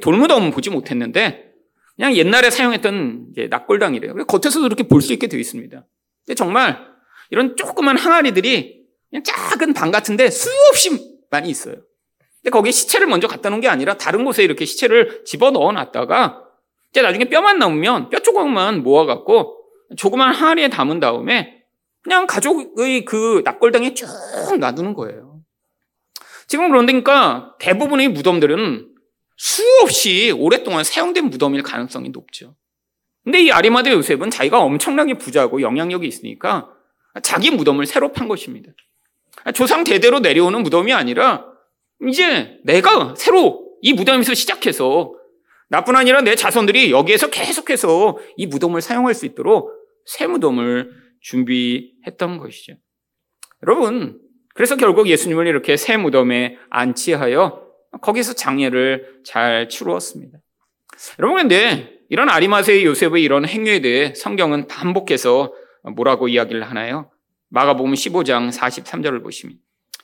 돌무덤은 0.00 0.50
보지 0.52 0.70
못했는데 0.70 1.52
그냥 1.96 2.14
옛날에 2.16 2.50
사용했던 2.50 3.34
납골당이래요. 3.50 4.14
겉에서도 4.26 4.64
이렇게 4.66 4.84
볼 4.84 5.02
수 5.02 5.12
있게 5.12 5.26
되어 5.26 5.38
있습니다. 5.38 5.84
근데 6.24 6.34
정말 6.34 6.78
이런 7.30 7.56
조그만 7.56 7.96
항아리들이 7.98 8.84
그냥 9.10 9.22
작은 9.24 9.74
방 9.74 9.90
같은데 9.90 10.30
수없이 10.30 11.20
많이 11.30 11.50
있어요. 11.50 11.76
근데 12.40 12.50
거기에 12.50 12.72
시체를 12.72 13.06
먼저 13.06 13.26
갖다 13.28 13.50
놓은 13.50 13.60
게 13.60 13.68
아니라 13.68 13.96
다른 13.96 14.24
곳에 14.24 14.42
이렇게 14.42 14.64
시체를 14.64 15.24
집어 15.24 15.50
넣어 15.50 15.72
놨다가 15.72 16.42
이제 16.90 17.02
나중에 17.02 17.24
뼈만 17.24 17.58
남으면 17.58 18.10
뼈 18.10 18.18
조각만 18.32 18.82
모아갖고 18.82 19.58
조그만 19.96 20.34
항아리에 20.34 20.70
담은 20.70 21.00
다음에 21.00 21.62
그냥 22.02 22.26
가족의 22.26 23.04
그 23.04 23.42
납골당에 23.44 23.94
쭉 23.94 24.08
놔두는 24.58 24.94
거예요. 24.94 25.40
지금 26.48 26.68
그런데니까 26.68 27.54
대부분의 27.60 28.08
무덤들은 28.08 28.88
수없이 29.36 30.32
오랫동안 30.36 30.82
사용된 30.82 31.30
무덤일 31.30 31.62
가능성이 31.62 32.08
높죠. 32.08 32.56
근데 33.22 33.40
이 33.40 33.52
아리마드 33.52 33.88
요셉은 33.90 34.30
자기가 34.30 34.60
엄청나게 34.60 35.14
부자고 35.14 35.62
영향력이 35.62 36.06
있으니까 36.06 36.70
자기 37.22 37.50
무덤을 37.50 37.86
새로 37.86 38.12
판 38.12 38.26
것입니다. 38.26 38.72
조상 39.54 39.84
대대로 39.84 40.20
내려오는 40.20 40.62
무덤이 40.62 40.92
아니라 40.92 41.46
이제 42.08 42.58
내가 42.64 43.14
새로 43.16 43.62
이 43.80 43.92
무덤에서 43.92 44.34
시작해서 44.34 45.14
나뿐 45.72 45.96
아니라 45.96 46.20
내 46.20 46.34
자손들이 46.34 46.90
여기에서 46.90 47.30
계속해서 47.30 48.18
이 48.36 48.46
무덤을 48.46 48.82
사용할 48.82 49.14
수 49.14 49.24
있도록 49.24 49.72
새 50.04 50.26
무덤을 50.26 50.90
준비했던 51.22 52.36
것이죠. 52.36 52.74
여러분, 53.66 54.20
그래서 54.54 54.76
결국 54.76 55.08
예수님을 55.08 55.46
이렇게 55.46 55.78
새 55.78 55.96
무덤에 55.96 56.58
안치하여 56.68 57.62
거기서 58.02 58.34
장례를 58.34 59.22
잘 59.24 59.70
치루었습니다. 59.70 60.38
여러분, 61.18 61.38
근데 61.38 62.00
이런 62.10 62.28
아리마세의 62.28 62.84
요셉의 62.84 63.22
이런 63.22 63.48
행위에 63.48 63.80
대해 63.80 64.12
성경은 64.14 64.66
반복해서 64.66 65.54
뭐라고 65.96 66.28
이야기를 66.28 66.68
하나요? 66.68 67.10
마가복음 67.48 67.94
15장 67.94 68.52
43절을 68.52 69.22
보시면 69.22 69.56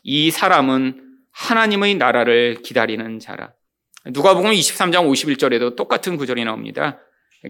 이 0.03 0.31
사람은 0.31 1.05
하나님의 1.31 1.97
나라를 1.97 2.63
기다리는 2.63 3.19
자라. 3.19 3.53
누가복음 4.11 4.53
23장 4.53 5.11
51절에도 5.11 5.77
똑같은 5.77 6.17
구절이 6.17 6.45
나옵니다. 6.45 6.99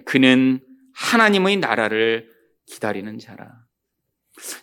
그는 0.05 0.61
하나님의 0.95 1.59
나라를 1.59 2.31
기다리는 2.67 3.19
자라. 3.19 3.53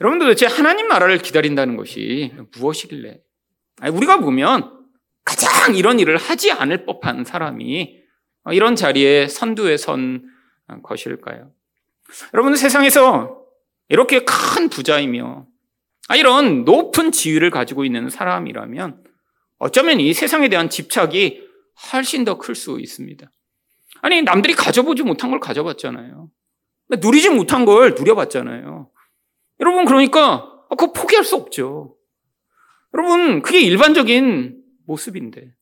여러분 0.02 0.20
도대체 0.20 0.46
하나님 0.46 0.90
나라를 0.90 1.20
기다린다는 1.20 1.78
것이 1.78 2.34
무엇이길래? 2.58 3.20
우리가 3.92 4.20
보면 4.20 4.86
가장 5.24 5.76
이런 5.76 6.00
일을 6.00 6.18
하지 6.18 6.52
않을 6.52 6.86
법한 6.86 7.24
사람이 7.24 8.02
이런 8.52 8.76
자리에 8.76 9.30
선두에 9.30 9.78
선 9.78 10.30
것일까요? 10.84 11.52
여러분 12.34 12.56
세상에서 12.56 13.42
이렇게 13.88 14.26
큰 14.26 14.70
부자이며 14.70 15.48
이런 16.18 16.66
높은 16.66 17.14
지위를 17.14 17.52
가지고 17.52 17.86
있는 17.86 18.10
사람이라면 18.10 19.04
어쩌면 19.60 20.00
이 20.02 20.14
세상에 20.14 20.50
대한 20.50 20.70
집착이 20.70 21.45
훨씬 21.92 22.24
더 22.24 22.38
클 22.38 22.56
수 22.56 22.80
있습니다. 22.80 23.32
아니 24.02 24.22
남들이 24.22 24.54
가져보지 24.54 25.04
못한 25.04 25.32
걸 25.32 25.40
가져봤잖아요. 25.40 26.30
누리지 27.00 27.30
못한 27.30 27.66
걸 27.66 27.96
누려봤잖아요. 27.98 28.90
여러분, 29.62 29.86
그러니까, 29.86 30.52
그거 30.70 30.92
포기할 30.92 31.24
수 31.24 31.36
없죠. 31.36 31.96
여러분, 32.94 33.42
그게 33.42 33.62
일반적인 33.62 34.62
모습인데. 34.86 35.54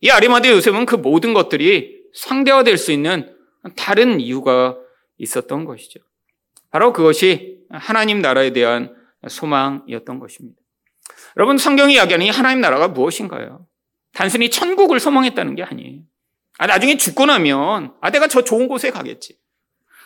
이 0.00 0.10
아리마대 0.10 0.50
요셉은 0.50 0.86
그 0.86 0.96
모든 0.96 1.32
것들이 1.34 2.02
상대화될 2.14 2.76
수 2.76 2.90
있는 2.90 3.36
다른 3.76 4.18
이유가 4.20 4.76
있었던 5.18 5.64
것이죠. 5.64 6.00
바로 6.70 6.92
그것이 6.92 7.60
하나님 7.70 8.20
나라에 8.20 8.52
대한 8.52 8.94
소망이었던 9.28 10.18
것입니다. 10.18 10.60
여러분, 11.36 11.58
성경이 11.58 11.94
이야기하는 11.94 12.26
이 12.26 12.30
하나님 12.30 12.60
나라가 12.60 12.88
무엇인가요? 12.88 13.66
단순히 14.12 14.50
천국을 14.50 15.00
소망했다는 15.00 15.54
게 15.54 15.62
아니에요. 15.62 16.00
아, 16.58 16.66
나중에 16.66 16.96
죽고 16.96 17.26
나면, 17.26 17.94
아, 18.00 18.10
내가 18.10 18.28
저 18.28 18.42
좋은 18.42 18.68
곳에 18.68 18.90
가겠지. 18.90 19.38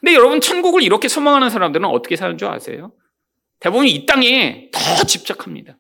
근데 0.01 0.15
여러분 0.15 0.41
천국을 0.41 0.83
이렇게 0.83 1.09
소망하는 1.09 1.51
사람들은 1.51 1.87
어떻게 1.89 2.17
사는 2.17 2.37
줄 2.39 2.49
아세요? 2.49 2.93
대부분 3.61 3.87
이 3.87 4.07
땅에 4.07 4.71
더 4.73 5.05
집착합니다. 5.05 5.79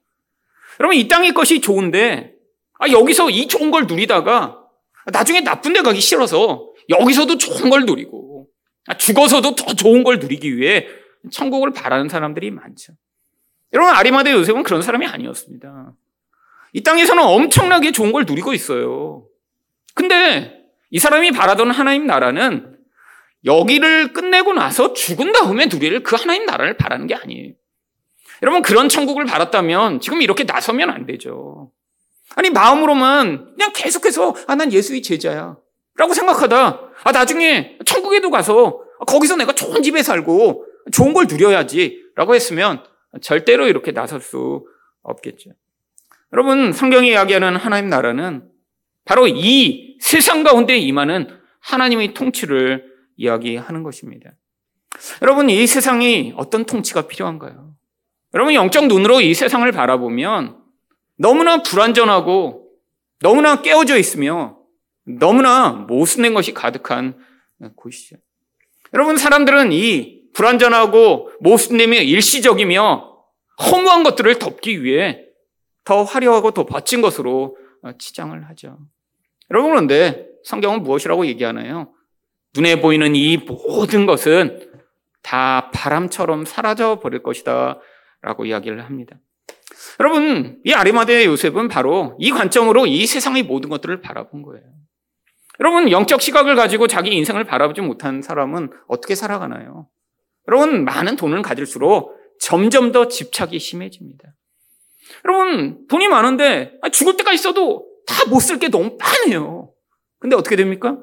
여러분 0.80 0.96
이 0.96 1.08
땅의 1.08 1.34
것이 1.34 1.60
좋은데 1.60 2.32
아, 2.78 2.88
여기서 2.88 3.30
이 3.30 3.46
좋은 3.46 3.70
걸 3.70 3.86
누리다가 3.86 4.62
나중에 5.12 5.42
나쁜 5.42 5.72
데 5.72 5.82
가기 5.82 6.00
싫어서 6.00 6.72
여기서도 6.88 7.38
좋은 7.38 7.70
걸 7.70 7.84
누리고 7.84 8.48
아, 8.86 8.96
죽어서도 8.96 9.54
더 9.54 9.74
좋은 9.74 10.04
걸 10.04 10.18
누리기 10.18 10.56
위해 10.56 10.86
천국을 11.30 11.72
바라는 11.72 12.08
사람들이 12.08 12.50
많죠. 12.50 12.94
여러분 13.72 13.94
아리마대 13.94 14.32
요셉은 14.32 14.62
그런 14.62 14.82
사람이 14.82 15.06
아니었습니다. 15.06 15.92
이 16.72 16.82
땅에서는 16.82 17.22
엄청나게 17.22 17.92
좋은 17.92 18.12
걸 18.12 18.24
누리고 18.26 18.52
있어요. 18.52 19.26
근데 19.94 20.64
이 20.90 20.98
사람이 20.98 21.32
바라던 21.32 21.70
하나님 21.70 22.06
나라는 22.06 22.76
여기를 23.44 24.12
끝내고 24.12 24.52
나서 24.52 24.92
죽은 24.92 25.32
다음에 25.32 25.68
누릴 25.68 26.02
그 26.02 26.16
하나님 26.16 26.46
나라를 26.46 26.76
바라는 26.76 27.06
게 27.06 27.14
아니에요. 27.14 27.52
여러분 28.42 28.62
그런 28.62 28.88
천국을 28.88 29.24
바랐다면 29.24 30.00
지금 30.00 30.20
이렇게 30.20 30.44
나서면 30.44 30.90
안 30.90 31.06
되죠. 31.06 31.70
아니 32.34 32.50
마음으로만 32.50 33.54
그냥 33.54 33.72
계속해서 33.74 34.34
아 34.46 34.56
난 34.56 34.72
예수의 34.72 35.00
제자야 35.02 35.56
라고 35.96 36.12
생각하다 36.12 36.90
아 37.04 37.12
나중에 37.12 37.78
천국에도 37.86 38.30
가서 38.30 38.80
거기서 39.06 39.36
내가 39.36 39.54
좋은 39.54 39.82
집에 39.82 40.02
살고 40.02 40.66
좋은 40.92 41.14
걸 41.14 41.26
누려야지 41.28 42.02
라고 42.16 42.34
했으면 42.34 42.84
절대로 43.22 43.66
이렇게 43.68 43.92
나설 43.92 44.20
수 44.20 44.66
없겠죠. 45.02 45.50
여러분 46.32 46.72
성경이 46.72 47.08
이야기하는 47.08 47.56
하나님 47.56 47.88
나라는 47.88 48.48
바로 49.04 49.26
이 49.28 49.96
세상 50.00 50.42
가운데 50.42 50.76
임하는 50.76 51.28
하나님의 51.60 52.14
통치를 52.14 52.84
이야기하는 53.16 53.82
것입니다. 53.82 54.32
여러분, 55.22 55.50
이 55.50 55.66
세상이 55.66 56.34
어떤 56.36 56.64
통치가 56.64 57.06
필요한가요? 57.06 57.74
여러분, 58.34 58.54
영적 58.54 58.86
눈으로 58.86 59.20
이 59.20 59.34
세상을 59.34 59.70
바라보면 59.72 60.56
너무나 61.18 61.62
불완전하고 61.62 62.68
너무나 63.20 63.62
깨어져 63.62 63.96
있으며 63.96 64.58
너무나 65.04 65.70
모순된 65.70 66.34
것이 66.34 66.52
가득한 66.52 67.18
곳이죠. 67.76 68.16
여러분, 68.94 69.16
사람들은 69.16 69.72
이 69.72 70.22
불완전하고 70.34 71.30
모순됨이 71.40 71.98
일시적이며 71.98 73.16
허무한 73.70 74.02
것들을 74.02 74.38
덮기 74.38 74.84
위해 74.84 75.25
더 75.86 76.02
화려하고 76.02 76.50
더 76.50 76.66
멋진 76.68 77.00
것으로 77.00 77.56
치장을 77.98 78.48
하죠. 78.50 78.76
여러분, 79.50 79.70
그런데 79.70 80.28
성경은 80.44 80.82
무엇이라고 80.82 81.26
얘기하나요? 81.26 81.92
눈에 82.54 82.80
보이는 82.80 83.14
이 83.14 83.38
모든 83.38 84.04
것은 84.04 84.68
다 85.22 85.70
바람처럼 85.72 86.44
사라져 86.44 86.98
버릴 87.00 87.22
것이다. 87.22 87.80
라고 88.20 88.44
이야기를 88.44 88.84
합니다. 88.84 89.16
여러분, 90.00 90.60
이 90.64 90.72
아리마대 90.72 91.24
요셉은 91.26 91.68
바로 91.68 92.16
이 92.18 92.32
관점으로 92.32 92.86
이 92.86 93.06
세상의 93.06 93.44
모든 93.44 93.70
것들을 93.70 94.00
바라본 94.00 94.42
거예요. 94.42 94.64
여러분, 95.60 95.90
영적 95.90 96.20
시각을 96.20 96.56
가지고 96.56 96.88
자기 96.88 97.10
인생을 97.10 97.44
바라보지 97.44 97.80
못한 97.82 98.22
사람은 98.22 98.70
어떻게 98.88 99.14
살아가나요? 99.14 99.88
여러분, 100.48 100.84
많은 100.84 101.14
돈을 101.14 101.42
가질수록 101.42 102.16
점점 102.40 102.90
더 102.90 103.06
집착이 103.06 103.58
심해집니다. 103.58 104.34
여러분, 105.24 105.86
돈이 105.88 106.08
많은데 106.08 106.78
죽을 106.92 107.16
때가 107.16 107.32
있어도 107.32 107.86
다 108.06 108.24
못 108.30 108.40
쓸 108.40 108.58
게 108.58 108.68
너무 108.68 108.96
많아요. 108.98 109.72
근데 110.18 110.36
어떻게 110.36 110.56
됩니까? 110.56 110.98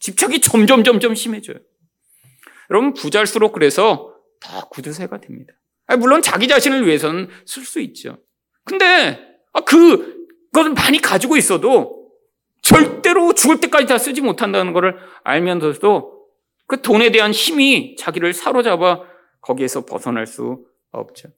집착이 0.00 0.40
점점 0.40 0.84
점점 0.84 1.14
심해져요. 1.14 1.56
여러분 2.70 2.94
부자일수록 2.94 3.52
그래서 3.52 4.14
더 4.40 4.68
구두쇠가 4.68 5.20
됩니다. 5.20 5.52
물론 5.98 6.22
자기 6.22 6.48
자신을 6.48 6.86
위해서는 6.86 7.28
쓸 7.46 7.64
수 7.64 7.80
있죠. 7.80 8.18
근데 8.64 9.18
아, 9.52 9.60
그 9.60 10.26
그걸 10.52 10.72
많이 10.72 10.98
가지고 11.00 11.36
있어도 11.36 12.10
절대로 12.62 13.34
죽을 13.34 13.60
때까지 13.60 13.86
다 13.86 13.98
쓰지 13.98 14.20
못한다는 14.20 14.72
것을 14.72 14.96
알면서도 15.24 16.26
그 16.66 16.80
돈에 16.80 17.10
대한 17.10 17.32
힘이 17.32 17.96
자기를 17.96 18.32
사로잡아 18.32 19.02
거기에서 19.42 19.84
벗어날 19.84 20.26
수 20.26 20.64
없죠. 20.92 21.28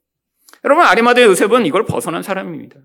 여러분 0.65 0.85
아리마대 0.85 1.25
요셉은 1.25 1.67
이걸 1.67 1.85
벗어난 1.85 2.23
사람입니다. 2.23 2.81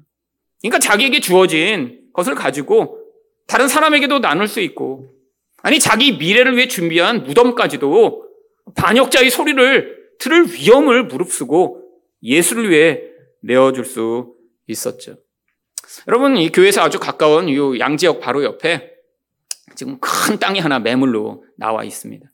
그러니까 0.62 0.80
자기에게 0.80 1.20
주어진 1.20 2.02
것을 2.14 2.36
가지고 2.36 3.00
다른 3.48 3.68
사람에게도 3.68 4.20
나눌 4.20 4.48
수 4.48 4.60
있고 4.60 5.22
아니, 5.64 5.80
자기 5.80 6.18
미래를 6.18 6.58
위해 6.58 6.68
준비한 6.68 7.24
무덤까지도 7.24 8.28
반역자의 8.76 9.30
소리를 9.30 10.02
들을 10.20 10.46
위험을 10.52 11.06
무릅쓰고 11.06 11.84
예수를 12.24 12.70
위해 12.70 13.02
내어줄 13.42 13.86
수 13.86 14.34
있었죠. 14.68 15.18
여러분, 16.08 16.38
이 16.38 16.52
교회에서 16.52 16.82
아주 16.82 17.00
가까운 17.00 17.50
이 17.50 17.80
양지역 17.80 18.20
바로 18.22 18.44
옆에 18.44 18.92
지금 19.76 20.00
큰 20.00 20.40
땅이 20.40 20.60
하나 20.60 20.80
매물로 20.80 21.44
나와 21.58 21.84
있습니다. 21.84 22.28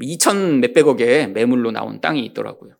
2천 0.00 0.60
몇백억의 0.60 1.30
매물로 1.30 1.72
나온 1.72 2.00
땅이 2.00 2.24
있더라고요. 2.26 2.74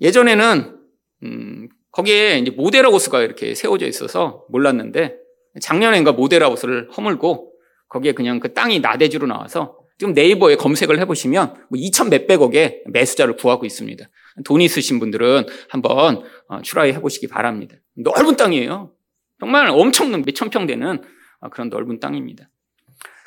예전에는, 0.00 0.75
음, 1.22 1.68
거기에 1.92 2.38
이제 2.38 2.50
모델하우스가 2.50 3.22
이렇게 3.22 3.54
세워져 3.54 3.86
있어서 3.86 4.44
몰랐는데 4.50 5.16
작년엔가 5.60 6.12
모델하우스를 6.12 6.90
허물고 6.96 7.52
거기에 7.88 8.12
그냥 8.12 8.40
그 8.40 8.52
땅이 8.52 8.80
나대지로 8.80 9.26
나와서 9.26 9.78
지금 9.98 10.12
네이버에 10.12 10.56
검색을 10.56 10.98
해보시면 11.00 11.54
뭐 11.70 11.80
2천 11.80 12.10
몇백억의 12.10 12.82
매수자를 12.92 13.36
구하고 13.36 13.64
있습니다. 13.64 14.04
돈 14.44 14.60
있으신 14.60 14.98
분들은 14.98 15.46
한번 15.70 16.22
어, 16.48 16.60
출하해 16.60 17.00
보시기 17.00 17.28
바랍니다. 17.28 17.76
넓은 17.94 18.36
땅이에요. 18.36 18.92
정말 19.40 19.68
엄청난 19.70 20.22
몇천 20.22 20.50
평 20.50 20.66
되는 20.66 21.02
어, 21.40 21.48
그런 21.48 21.70
넓은 21.70 21.98
땅입니다. 21.98 22.50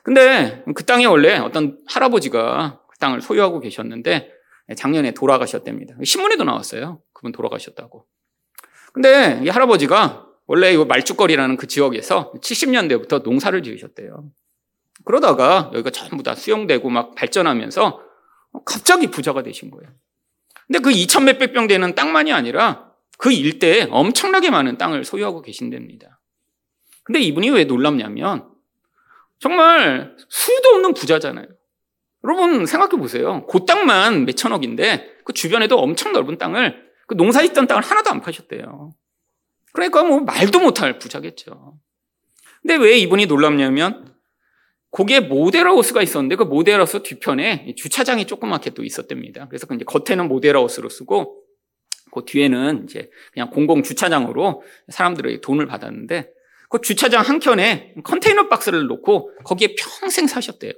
근데 0.04 0.64
그 0.76 0.86
땅에 0.86 1.06
원래 1.06 1.38
어떤 1.38 1.80
할아버지가 1.88 2.82
그 2.88 2.98
땅을 3.00 3.22
소유하고 3.22 3.60
계셨는데 3.60 4.32
작년에 4.76 5.12
돌아가셨답니다. 5.12 5.96
신문에도 6.04 6.44
나왔어요. 6.44 7.02
그분 7.14 7.32
돌아가셨다고. 7.32 8.06
근데 8.94 9.42
이 9.44 9.50
할아버지가 9.50 10.28
원래 10.48 10.74
이 10.74 10.78
말죽거리라는 10.78 11.58
그 11.58 11.68
지역에서 11.68 12.34
70년대부터 12.42 13.24
농사를 13.24 13.62
지으셨대요. 13.62 14.32
그러다가 15.06 15.70
여기가 15.74 15.92
전부 15.92 16.24
다 16.24 16.36
수용되고 16.36 16.90
막 16.90 17.16
발전하면서 17.16 18.02
갑자기 18.66 19.08
부자가 19.08 19.44
되신 19.44 19.72
거예요. 19.72 19.92
근데 20.68 20.80
그 20.80 20.90
2천 20.92 21.24
몇백 21.24 21.54
병 21.54 21.68
되는 21.68 21.96
땅만이 21.96 22.34
아니라 22.34 22.92
그 23.18 23.32
일대에 23.32 23.88
엄청나게 23.90 24.50
많은 24.50 24.78
땅을 24.78 25.04
소유하고 25.04 25.42
계신답니다. 25.42 26.20
근데 27.04 27.20
이분이 27.22 27.50
왜 27.50 27.64
놀랍냐면 27.66 28.50
정말 29.40 30.16
수도 30.30 30.70
없는 30.70 30.94
부자잖아요. 30.94 31.48
여러분 32.24 32.66
생각해 32.66 32.98
보세요. 32.98 33.46
그 33.48 33.66
땅만 33.66 34.26
몇천억인데 34.26 35.20
그 35.24 35.34
주변에도 35.34 35.80
엄청 35.80 36.12
넓은 36.12 36.38
땅을 36.38 36.90
그 37.08 37.16
농사 37.16 37.42
짓던 37.42 37.68
땅을 37.68 37.82
하나도 37.82 38.10
안 38.12 38.22
파셨대요. 38.22 38.92
그러니까 39.74 40.04
뭐 40.04 40.20
말도 40.20 40.60
못할 40.60 41.00
부자겠죠. 41.00 41.80
근데 42.62 42.76
왜 42.76 42.98
이분이 42.98 43.28
놀랍냐면 43.28 44.14
거기에 44.92 45.20
모델하우스가 45.22 46.02
있었는데 46.02 46.36
그 46.36 46.44
모델하우스 46.44 47.04
뒤편에 47.04 47.74
주차장이 47.78 48.26
조그맣게 48.26 48.72
또 48.72 48.84
있었답니다. 48.84 49.48
그래서 49.48 49.68
그 49.68 49.76
이제 49.76 49.86
겉에는 49.86 50.28
모델하우스로 50.28 50.90
쓰고 50.90 51.44
그 52.12 52.24
뒤에는 52.26 52.86
이제 52.86 53.10
그냥 53.32 53.50
공공 53.52 53.84
주차장으로 53.84 54.64
사람들의 54.90 55.42
돈을 55.42 55.68
받았는데 55.68 56.32
그 56.70 56.82
주차장 56.82 57.22
한 57.22 57.40
켠에 57.40 57.96
컨테이너 58.04 58.48
박스를 58.48 58.88
놓고 58.88 59.32
거기에 59.44 59.76
평생 59.76 60.28
사셨대요. 60.28 60.74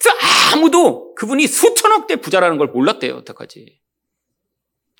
그래서 0.00 0.16
아무도 0.54 1.14
그분이 1.14 1.46
수천억대 1.46 2.16
부자라는 2.16 2.56
걸 2.56 2.68
몰랐대요. 2.68 3.14
어떡하지. 3.16 3.80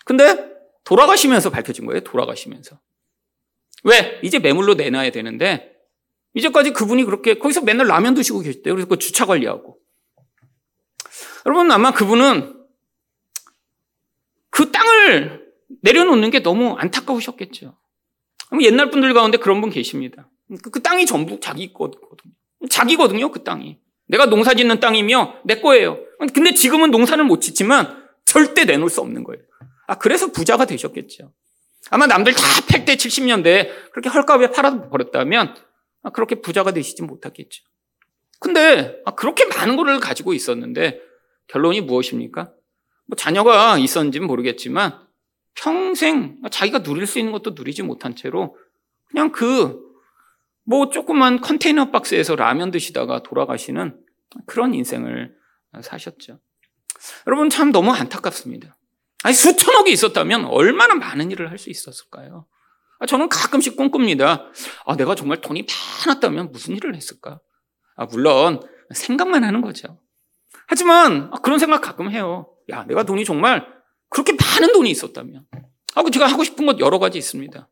근데 0.05 0.51
돌아가시면서 0.85 1.51
밝혀진 1.51 1.87
거예요. 1.87 2.01
돌아가시면서. 2.01 2.79
왜? 3.85 4.21
이제 4.23 4.39
매물로 4.39 4.75
내놔야 4.75 5.11
되는데 5.11 5.75
이제까지 6.35 6.73
그분이 6.73 7.05
그렇게 7.05 7.39
거기서 7.39 7.63
맨날 7.63 7.87
라면 7.87 8.15
드시고 8.15 8.41
계셨대요. 8.41 8.75
그래서 8.75 8.89
그 8.89 8.99
주차 8.99 9.25
관리하고. 9.25 9.79
여러분 11.47 11.71
아마 11.73 11.93
그분은 11.93 12.57
그 14.51 14.71
땅을 14.71 15.51
내려놓는 15.83 16.31
게 16.31 16.41
너무 16.41 16.75
안타까우셨겠죠. 16.75 17.79
옛날 18.63 18.91
분들 18.91 19.15
가운데 19.15 19.39
그런 19.39 19.61
분 19.61 19.71
계십니다. 19.71 20.29
그, 20.63 20.71
그 20.71 20.83
땅이 20.83 21.07
전부 21.07 21.41
자기 21.41 21.73
거거든요. 21.73 22.35
자기거든요, 22.69 23.31
그 23.31 23.45
땅이. 23.45 23.79
내가 24.11 24.27
농사 24.27 24.55
짓는 24.55 24.81
땅이며 24.81 25.37
내 25.45 25.61
거예요. 25.61 25.99
근데 26.35 26.53
지금은 26.53 26.91
농사는 26.91 27.25
못 27.27 27.41
짓지만 27.41 28.05
절대 28.25 28.65
내놓을 28.65 28.91
수 28.91 29.01
없는 29.01 29.25
거예요. 29.25 29.43
아, 29.87 29.97
그래서 29.99 30.31
부자가 30.33 30.67
되셨겠죠. 30.67 31.33
아마 31.91 32.07
남들 32.07 32.35
다 32.35 32.43
팔 32.69 32.85
때 32.85 32.97
70년대 32.97 33.91
그렇게 33.93 34.09
헐값에 34.09 34.51
팔아버렸다면 34.51 35.55
아, 36.03 36.11
그렇게 36.11 36.41
부자가 36.41 36.73
되시지 36.73 37.03
못하겠죠. 37.03 37.65
근데 38.39 39.01
아, 39.05 39.13
그렇게 39.13 39.47
많은 39.47 39.77
거를 39.77 40.01
가지고 40.01 40.33
있었는데 40.35 41.01
결론이 41.49 41.81
무엇입니까? 41.83 42.53
뭐 43.07 43.17
자녀가 43.17 43.79
있었는지는 43.79 44.27
모르겠지만 44.27 44.99
평생 45.55 46.39
자기가 46.51 46.83
누릴 46.83 47.07
수 47.07 47.19
있는 47.19 47.33
것도 47.33 47.51
누리지 47.51 47.83
못한 47.83 48.15
채로 48.15 48.57
그냥 49.09 49.33
그 49.33 49.90
뭐 50.65 50.89
조그만 50.91 51.41
컨테이너 51.41 51.91
박스에서 51.91 52.37
라면 52.37 52.71
드시다가 52.71 53.23
돌아가시는 53.23 53.99
그런 54.47 54.75
인생을 54.75 55.35
사셨죠. 55.83 56.39
여러분 57.27 57.51
참 57.51 57.73
너무 57.73 57.93
안타깝습니다. 57.93 58.77
아니 59.23 59.35
수천억이 59.35 59.91
있었다면 59.93 60.47
얼마나 60.47 60.95
많은 60.95 61.31
일을 61.31 61.51
할 61.51 61.59
수 61.59 61.71
있었을까요? 61.71 62.47
아, 62.99 63.07
저는 63.07 63.29
가끔씩 63.29 63.77
꿈꿉니다. 63.77 64.45
아, 64.85 64.97
내가 64.97 65.15
정말 65.15 65.41
돈이 65.41 65.67
많았다면 66.07 66.53
무슨 66.53 66.77
일을 66.77 66.95
했을까? 66.95 67.41
아, 67.97 68.05
물론 68.07 68.61
생각만 68.95 69.43
하는 69.43 69.63
거죠. 69.63 69.99
하지만 70.67 71.31
아, 71.33 71.39
그런 71.41 71.59
생각 71.59 71.81
가끔 71.81 72.11
해요. 72.11 72.51
야, 72.71 72.85
내가 72.85 73.05
돈이 73.05 73.25
정말 73.25 73.67
그렇게 74.11 74.33
많은 74.35 74.73
돈이 74.73 74.91
있었다면. 74.91 75.45
아, 75.95 76.03
그 76.03 76.11
제가 76.11 76.27
하고 76.27 76.45
싶은 76.45 76.67
것 76.67 76.79
여러 76.79 76.99
가지 76.99 77.17
있습니다. 77.19 77.69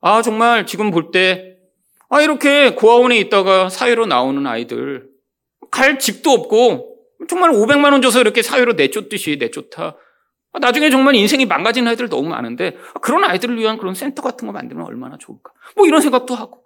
아, 0.00 0.22
정말 0.22 0.66
지금 0.66 0.90
볼 0.90 1.10
때, 1.10 1.53
아, 2.14 2.20
이렇게 2.20 2.76
고아원에 2.76 3.18
있다가 3.18 3.68
사회로 3.68 4.06
나오는 4.06 4.46
아이들, 4.46 5.08
갈 5.72 5.98
집도 5.98 6.30
없고, 6.30 6.96
정말 7.28 7.50
500만원 7.50 8.02
줘서 8.02 8.20
이렇게 8.20 8.40
사회로 8.40 8.74
내쫓듯이 8.74 9.36
내쫓아. 9.40 9.96
아, 10.52 10.58
나중에 10.60 10.90
정말 10.90 11.16
인생이 11.16 11.44
망가진 11.44 11.88
아이들 11.88 12.08
너무 12.08 12.28
많은데, 12.28 12.76
아, 12.94 13.00
그런 13.00 13.24
아이들을 13.24 13.58
위한 13.58 13.78
그런 13.78 13.94
센터 13.94 14.22
같은 14.22 14.46
거 14.46 14.52
만들면 14.52 14.86
얼마나 14.86 15.18
좋을까. 15.18 15.52
뭐 15.74 15.88
이런 15.88 16.00
생각도 16.00 16.36
하고. 16.36 16.62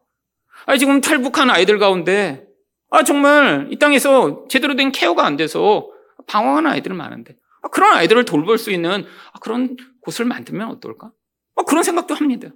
아, 0.66 0.76
지금 0.76 1.00
탈북한 1.00 1.48
아이들 1.48 1.78
가운데, 1.78 2.44
아, 2.90 3.02
정말 3.02 3.68
이 3.70 3.78
땅에서 3.78 4.44
제대로 4.50 4.76
된 4.76 4.92
케어가 4.92 5.24
안 5.24 5.38
돼서 5.38 5.88
방황하는 6.26 6.70
아이들 6.70 6.92
많은데, 6.92 7.36
아, 7.62 7.68
그런 7.68 7.96
아이들을 7.96 8.26
돌볼 8.26 8.58
수 8.58 8.70
있는 8.70 9.06
아, 9.32 9.38
그런 9.38 9.78
곳을 10.02 10.26
만들면 10.26 10.68
어떨까? 10.68 11.10
아, 11.56 11.62
그런 11.62 11.82
생각도 11.82 12.14
합니다. 12.14 12.50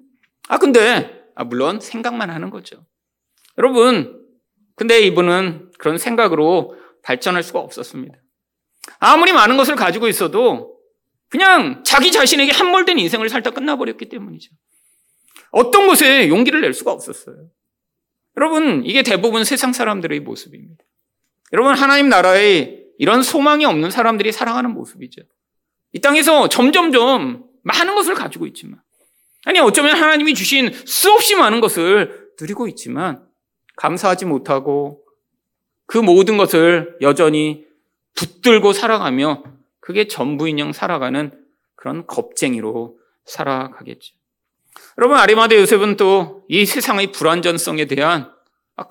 아, 0.48 0.58
근데, 0.58 1.21
아, 1.34 1.44
물론 1.44 1.80
생각만 1.80 2.30
하는 2.30 2.50
거죠. 2.50 2.86
여러분, 3.58 4.26
근데 4.76 5.00
이분은 5.00 5.72
그런 5.78 5.98
생각으로 5.98 6.76
발전할 7.02 7.42
수가 7.42 7.60
없었습니다. 7.60 8.16
아무리 8.98 9.32
많은 9.32 9.56
것을 9.56 9.76
가지고 9.76 10.08
있어도 10.08 10.78
그냥 11.28 11.82
자기 11.84 12.12
자신에게 12.12 12.52
함몰된 12.52 12.98
인생을 12.98 13.28
살다 13.28 13.50
끝나버렸기 13.50 14.08
때문이죠. 14.08 14.50
어떤 15.50 15.86
것에 15.86 16.28
용기를 16.28 16.60
낼 16.60 16.72
수가 16.72 16.92
없었어요. 16.92 17.48
여러분, 18.36 18.84
이게 18.84 19.02
대부분 19.02 19.44
세상 19.44 19.72
사람들의 19.72 20.20
모습입니다. 20.20 20.84
여러분, 21.52 21.74
하나님 21.74 22.08
나라의 22.08 22.86
이런 22.98 23.22
소망이 23.22 23.64
없는 23.64 23.90
사람들이 23.90 24.32
살아가는 24.32 24.70
모습이죠. 24.72 25.22
이 25.92 26.00
땅에서 26.00 26.48
점점점 26.48 27.44
많은 27.62 27.94
것을 27.94 28.14
가지고 28.14 28.46
있지만, 28.46 28.80
아니, 29.44 29.58
어쩌면 29.58 29.96
하나님이 29.96 30.34
주신 30.34 30.72
수없이 30.72 31.34
많은 31.34 31.60
것을 31.60 32.28
누리고 32.40 32.68
있지만, 32.68 33.26
감사하지 33.76 34.26
못하고 34.26 35.02
그 35.86 35.98
모든 35.98 36.36
것을 36.36 36.96
여전히 37.00 37.66
붙들고 38.14 38.72
살아가며 38.72 39.42
그게 39.80 40.06
전부인형 40.06 40.72
살아가는 40.72 41.32
그런 41.74 42.06
겁쟁이로 42.06 42.98
살아가겠죠. 43.24 44.14
여러분, 44.98 45.16
아리마대 45.18 45.56
요셉은 45.56 45.96
또 45.96 46.42
이 46.52 46.66
세상의 46.66 47.12
불완전성에 47.12 47.86
대한 47.86 48.30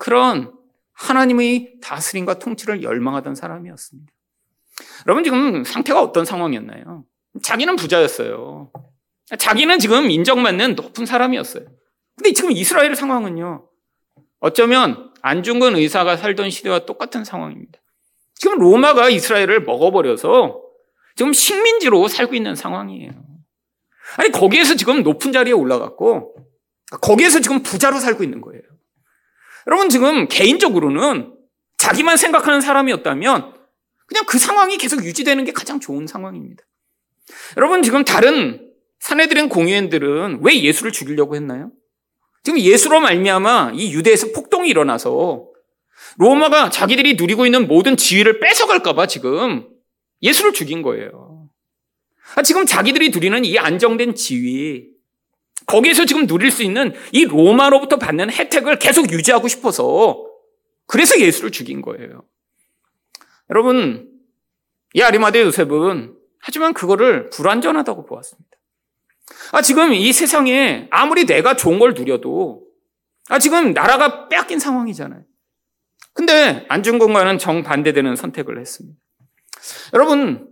그런 0.00 0.52
하나님의 0.94 1.74
다스림과 1.80 2.40
통치를 2.40 2.82
열망하던 2.82 3.36
사람이었습니다. 3.36 4.12
여러분 5.06 5.22
지금 5.22 5.62
상태가 5.62 6.02
어떤 6.02 6.24
상황이었나요? 6.24 7.04
자기는 7.40 7.76
부자였어요. 7.76 8.72
자기는 9.38 9.78
지금 9.78 10.10
인정받는 10.10 10.74
높은 10.74 11.06
사람이었어요. 11.06 11.64
근데 12.16 12.32
지금 12.32 12.52
이스라엘 12.52 12.94
상황은요. 12.94 13.68
어쩌면 14.40 15.12
안중근 15.22 15.76
의사가 15.76 16.16
살던 16.16 16.50
시대와 16.50 16.80
똑같은 16.80 17.24
상황입니다. 17.24 17.78
지금 18.34 18.58
로마가 18.58 19.08
이스라엘을 19.08 19.62
먹어버려서 19.62 20.60
지금 21.16 21.32
식민지로 21.32 22.08
살고 22.08 22.34
있는 22.34 22.54
상황이에요. 22.54 23.12
아니 24.16 24.32
거기에서 24.32 24.74
지금 24.74 25.02
높은 25.02 25.32
자리에 25.32 25.52
올라갔고 25.52 26.34
거기에서 27.00 27.40
지금 27.40 27.62
부자로 27.62 27.98
살고 27.98 28.24
있는 28.24 28.40
거예요. 28.40 28.62
여러분 29.68 29.88
지금 29.88 30.26
개인적으로는 30.28 31.34
자기만 31.78 32.16
생각하는 32.16 32.60
사람이었다면 32.60 33.54
그냥 34.06 34.24
그 34.26 34.38
상황이 34.38 34.76
계속 34.76 35.04
유지되는 35.04 35.44
게 35.44 35.52
가장 35.52 35.80
좋은 35.80 36.06
상황입니다. 36.06 36.64
여러분 37.56 37.82
지금 37.82 38.04
다른 38.04 38.71
사내들은 39.02 39.48
공유인들은 39.48 40.42
왜 40.42 40.62
예수를 40.62 40.92
죽이려고 40.92 41.34
했나요? 41.34 41.72
지금 42.44 42.60
예수로 42.60 43.00
말미암아 43.00 43.72
이 43.74 43.92
유대에서 43.92 44.28
폭동이 44.32 44.68
일어나서 44.68 45.44
로마가 46.18 46.70
자기들이 46.70 47.14
누리고 47.14 47.44
있는 47.44 47.66
모든 47.66 47.96
지위를 47.96 48.38
뺏어갈까봐 48.38 49.08
지금 49.08 49.68
예수를 50.22 50.52
죽인 50.52 50.82
거예요. 50.82 51.48
아, 52.36 52.42
지금 52.42 52.64
자기들이 52.64 53.08
누리는 53.10 53.44
이 53.44 53.58
안정된 53.58 54.14
지위, 54.14 54.86
거기에서 55.66 56.04
지금 56.04 56.28
누릴 56.28 56.52
수 56.52 56.62
있는 56.62 56.94
이 57.10 57.24
로마로부터 57.24 57.98
받는 57.98 58.30
혜택을 58.30 58.78
계속 58.78 59.10
유지하고 59.10 59.48
싶어서 59.48 60.24
그래서 60.86 61.18
예수를 61.18 61.50
죽인 61.50 61.82
거예요. 61.82 62.22
여러분, 63.50 64.08
이 64.94 65.02
아리마대 65.02 65.42
요셉은 65.42 66.14
하지만 66.38 66.72
그거를 66.72 67.30
불완전하다고 67.30 68.06
보았습니다. 68.06 68.51
아, 69.52 69.62
지금 69.62 69.92
이 69.92 70.12
세상에 70.12 70.88
아무리 70.90 71.24
내가 71.24 71.54
좋은 71.56 71.78
걸 71.78 71.94
누려도 71.94 72.62
아, 73.28 73.38
지금 73.38 73.72
나라가 73.72 74.28
빼앗긴 74.28 74.58
상황이잖아요. 74.58 75.22
근데 76.12 76.66
안중근과는 76.68 77.38
정반대되는 77.38 78.16
선택을 78.16 78.60
했습니다. 78.60 78.98
여러분, 79.94 80.48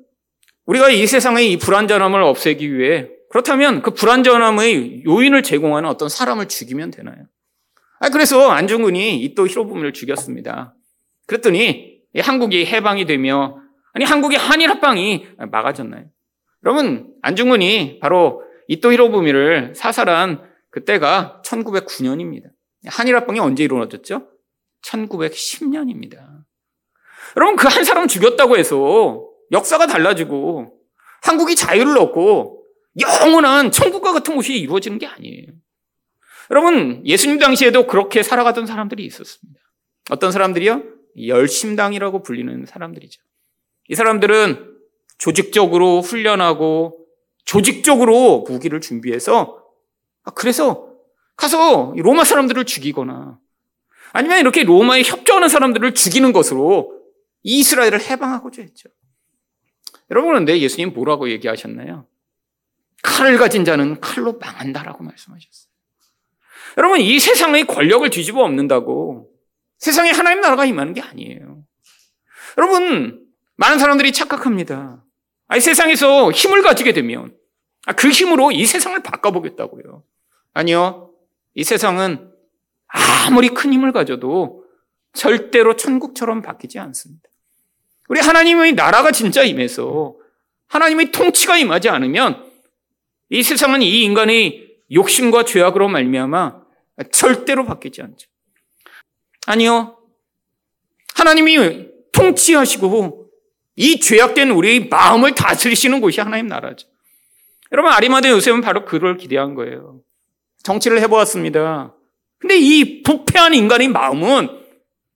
우리가 0.66 0.90
이 0.90 1.06
세상의 1.06 1.52
이 1.52 1.58
불안전함을 1.58 2.22
없애기 2.22 2.72
위해 2.72 3.08
그렇다면 3.30 3.82
그 3.82 3.92
불안전함의 3.92 5.04
요인을 5.04 5.42
제공하는 5.42 5.88
어떤 5.88 6.08
사람을 6.08 6.48
죽이면 6.48 6.90
되나요? 6.90 7.26
아, 8.00 8.08
그래서 8.08 8.50
안중근이 8.50 9.20
이또 9.22 9.46
히로부미를 9.46 9.92
죽였습니다. 9.92 10.74
그랬더니 11.26 12.00
한국이 12.18 12.66
해방이 12.66 13.04
되며 13.04 13.58
아니 13.92 14.04
한국의 14.04 14.38
한일 14.38 14.70
합방이 14.70 15.26
막아졌나요? 15.50 16.06
여러분 16.64 17.12
안중근이 17.22 17.98
바로 18.00 18.42
이또 18.70 18.92
히로부미를 18.92 19.74
사살한 19.74 20.48
그때가 20.70 21.42
1909년입니다. 21.44 22.50
한일 22.86 23.16
합방이 23.16 23.40
언제 23.40 23.64
이루어졌죠? 23.64 24.28
1910년입니다. 24.84 26.44
여러분 27.36 27.56
그 27.56 27.66
한 27.66 27.82
사람 27.84 28.06
죽였다고 28.06 28.56
해서 28.56 29.26
역사가 29.50 29.88
달라지고 29.88 30.78
한국이 31.22 31.56
자유를 31.56 31.98
얻고 31.98 32.64
영원한 33.00 33.72
천국과 33.72 34.12
같은 34.12 34.36
곳이 34.36 34.56
이루어지는 34.56 34.98
게 34.98 35.06
아니에요. 35.06 35.48
여러분 36.52 37.04
예수님 37.04 37.40
당시에도 37.40 37.88
그렇게 37.88 38.22
살아가던 38.22 38.66
사람들이 38.66 39.04
있었습니다. 39.04 39.60
어떤 40.10 40.30
사람들이요? 40.30 40.84
열심당이라고 41.26 42.22
불리는 42.22 42.66
사람들이죠. 42.66 43.20
이 43.88 43.96
사람들은 43.96 44.76
조직적으로 45.18 46.02
훈련하고 46.02 46.99
조직적으로 47.50 48.44
무기를 48.48 48.80
준비해서 48.80 49.64
아, 50.22 50.30
그래서 50.30 50.88
가서 51.34 51.92
로마 51.96 52.22
사람들을 52.22 52.64
죽이거나 52.64 53.40
아니면 54.12 54.38
이렇게 54.38 54.62
로마에 54.62 55.02
협조하는 55.02 55.48
사람들을 55.48 55.94
죽이는 55.94 56.32
것으로 56.32 56.96
이스라엘을 57.42 58.02
해방하고자 58.02 58.62
했죠. 58.62 58.88
여러분 60.12 60.30
그런데 60.30 60.60
예수님 60.60 60.92
뭐라고 60.92 61.28
얘기하셨나요? 61.28 62.06
칼을 63.02 63.36
가진 63.36 63.64
자는 63.64 64.00
칼로 64.00 64.34
망한다라고 64.34 65.02
말씀하셨어요. 65.02 65.72
여러분 66.78 67.00
이 67.00 67.18
세상의 67.18 67.66
권력을 67.66 68.08
뒤집어 68.10 68.44
엎는다고 68.44 69.28
세상에 69.78 70.10
하나님 70.10 70.40
나라가 70.40 70.66
임하는 70.66 70.94
게 70.94 71.00
아니에요. 71.00 71.64
여러분 72.58 73.26
많은 73.56 73.80
사람들이 73.80 74.12
착각합니다. 74.12 75.04
아니 75.48 75.60
세상에서 75.60 76.30
힘을 76.30 76.62
가지게 76.62 76.92
되면 76.92 77.34
아, 77.34 77.39
그 77.96 78.10
힘으로 78.10 78.52
이 78.52 78.66
세상을 78.66 79.00
바꿔보겠다고요. 79.02 80.02
아니요. 80.52 81.12
이 81.54 81.64
세상은 81.64 82.30
아무리 82.86 83.48
큰 83.48 83.72
힘을 83.72 83.92
가져도 83.92 84.64
절대로 85.12 85.76
천국처럼 85.76 86.42
바뀌지 86.42 86.78
않습니다. 86.78 87.28
우리 88.08 88.20
하나님의 88.20 88.72
나라가 88.72 89.12
진짜 89.12 89.42
임해서 89.42 90.16
하나님의 90.68 91.12
통치가 91.12 91.56
임하지 91.56 91.88
않으면 91.88 92.50
이 93.28 93.42
세상은 93.42 93.82
이 93.82 94.02
인간의 94.02 94.76
욕심과 94.92 95.44
죄악으로 95.44 95.88
말미암아 95.88 96.60
절대로 97.12 97.64
바뀌지 97.64 98.02
않죠. 98.02 98.28
아니요. 99.46 99.96
하나님이 101.14 101.88
통치하시고 102.12 103.30
이 103.76 104.00
죄악된 104.00 104.50
우리 104.50 104.88
마음을 104.88 105.34
다스리시는 105.34 106.00
곳이 106.00 106.20
하나님 106.20 106.48
나라죠. 106.48 106.88
여러분 107.72 107.92
아리마대 107.92 108.30
요셉은 108.30 108.60
바로 108.60 108.84
그를 108.84 109.16
기대한 109.16 109.54
거예요. 109.54 110.00
정치를 110.62 111.00
해보았습니다. 111.02 111.94
근데 112.38 112.56
이 112.58 113.02
부패한 113.02 113.54
인간의 113.54 113.88
마음은 113.88 114.48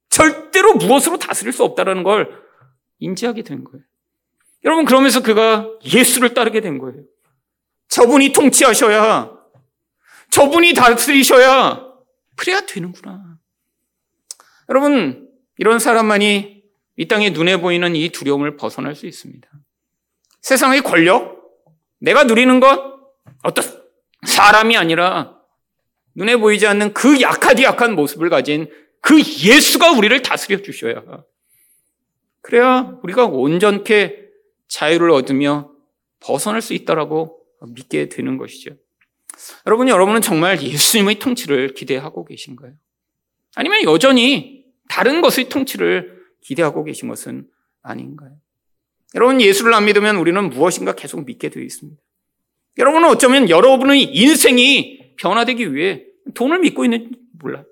절대로 0.08 0.74
무엇으로 0.74 1.18
다스릴 1.18 1.52
수 1.52 1.64
없다는 1.64 2.02
걸 2.02 2.42
인지하게 2.98 3.42
된 3.42 3.64
거예요. 3.64 3.84
여러분 4.64 4.84
그러면서 4.84 5.22
그가 5.22 5.68
예수를 5.84 6.34
따르게 6.34 6.60
된 6.60 6.78
거예요. 6.78 7.02
저분이 7.88 8.32
통치하셔야 8.32 9.32
저분이 10.30 10.74
다스리셔야 10.74 11.84
그래야 12.36 12.60
되는구나. 12.60 13.38
여러분 14.68 15.28
이런 15.58 15.78
사람만이 15.78 16.62
이 16.96 17.08
땅에 17.08 17.30
눈에 17.30 17.56
보이는 17.58 17.94
이 17.96 18.08
두려움을 18.10 18.56
벗어날 18.56 18.94
수 18.94 19.06
있습니다. 19.06 19.48
세상의 20.40 20.82
권력, 20.82 21.43
내가 22.04 22.24
누리는 22.24 22.60
것, 22.60 23.00
어떤 23.42 23.64
사람이 24.26 24.76
아니라 24.76 25.40
눈에 26.14 26.36
보이지 26.36 26.66
않는 26.66 26.92
그 26.92 27.20
약하디 27.20 27.64
약한 27.64 27.94
모습을 27.94 28.28
가진 28.28 28.70
그 29.00 29.18
예수가 29.18 29.92
우리를 29.92 30.20
다스려 30.22 30.60
주셔야. 30.62 31.02
그래야 32.42 32.98
우리가 33.02 33.24
온전케 33.24 34.18
자유를 34.68 35.10
얻으며 35.10 35.72
벗어날 36.20 36.60
수 36.60 36.74
있다라고 36.74 37.40
믿게 37.74 38.10
되는 38.10 38.36
것이죠. 38.36 38.76
여러분, 39.66 39.88
여러분은 39.88 40.20
정말 40.20 40.62
예수님의 40.62 41.18
통치를 41.18 41.72
기대하고 41.74 42.26
계신가요? 42.26 42.74
아니면 43.56 43.82
여전히 43.84 44.64
다른 44.90 45.22
것의 45.22 45.48
통치를 45.48 46.22
기대하고 46.42 46.84
계신 46.84 47.08
것은 47.08 47.48
아닌가요? 47.82 48.36
여러분, 49.14 49.40
예수를 49.40 49.72
안 49.74 49.84
믿으면 49.84 50.16
우리는 50.16 50.50
무엇인가 50.50 50.94
계속 50.94 51.24
믿게 51.24 51.48
되어 51.48 51.62
있습니다. 51.62 52.00
여러분은 52.78 53.08
어쩌면 53.08 53.48
여러분의 53.48 54.02
인생이 54.02 55.14
변화되기 55.16 55.74
위해 55.74 56.04
돈을 56.34 56.58
믿고 56.60 56.84
있는지 56.84 57.10
몰라요. 57.38 57.64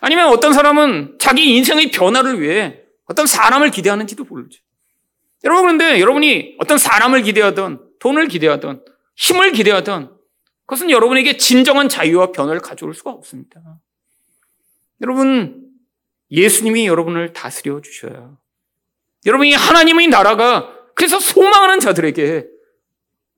아니면 0.00 0.28
어떤 0.28 0.52
사람은 0.52 1.16
자기 1.18 1.56
인생의 1.56 1.90
변화를 1.90 2.40
위해 2.40 2.80
어떤 3.04 3.26
사람을 3.26 3.70
기대하는지도 3.70 4.24
모르죠. 4.24 4.60
여러분, 5.44 5.64
그런데 5.64 6.00
여러분이 6.00 6.56
어떤 6.58 6.78
사람을 6.78 7.22
기대하던, 7.22 7.84
돈을 8.00 8.28
기대하던, 8.28 8.84
힘을 9.16 9.52
기대하던, 9.52 10.16
그것은 10.66 10.90
여러분에게 10.90 11.36
진정한 11.36 11.88
자유와 11.88 12.32
변화를 12.32 12.60
가져올 12.60 12.94
수가 12.94 13.10
없습니다. 13.10 13.60
여러분, 15.00 15.70
예수님이 16.30 16.86
여러분을 16.86 17.32
다스려 17.32 17.80
주셔야. 17.80 18.36
여러분 19.26 19.46
이 19.46 19.52
하나님의 19.52 20.08
나라가 20.08 20.74
그래서 20.94 21.20
소망하는 21.20 21.80
자들에게 21.80 22.46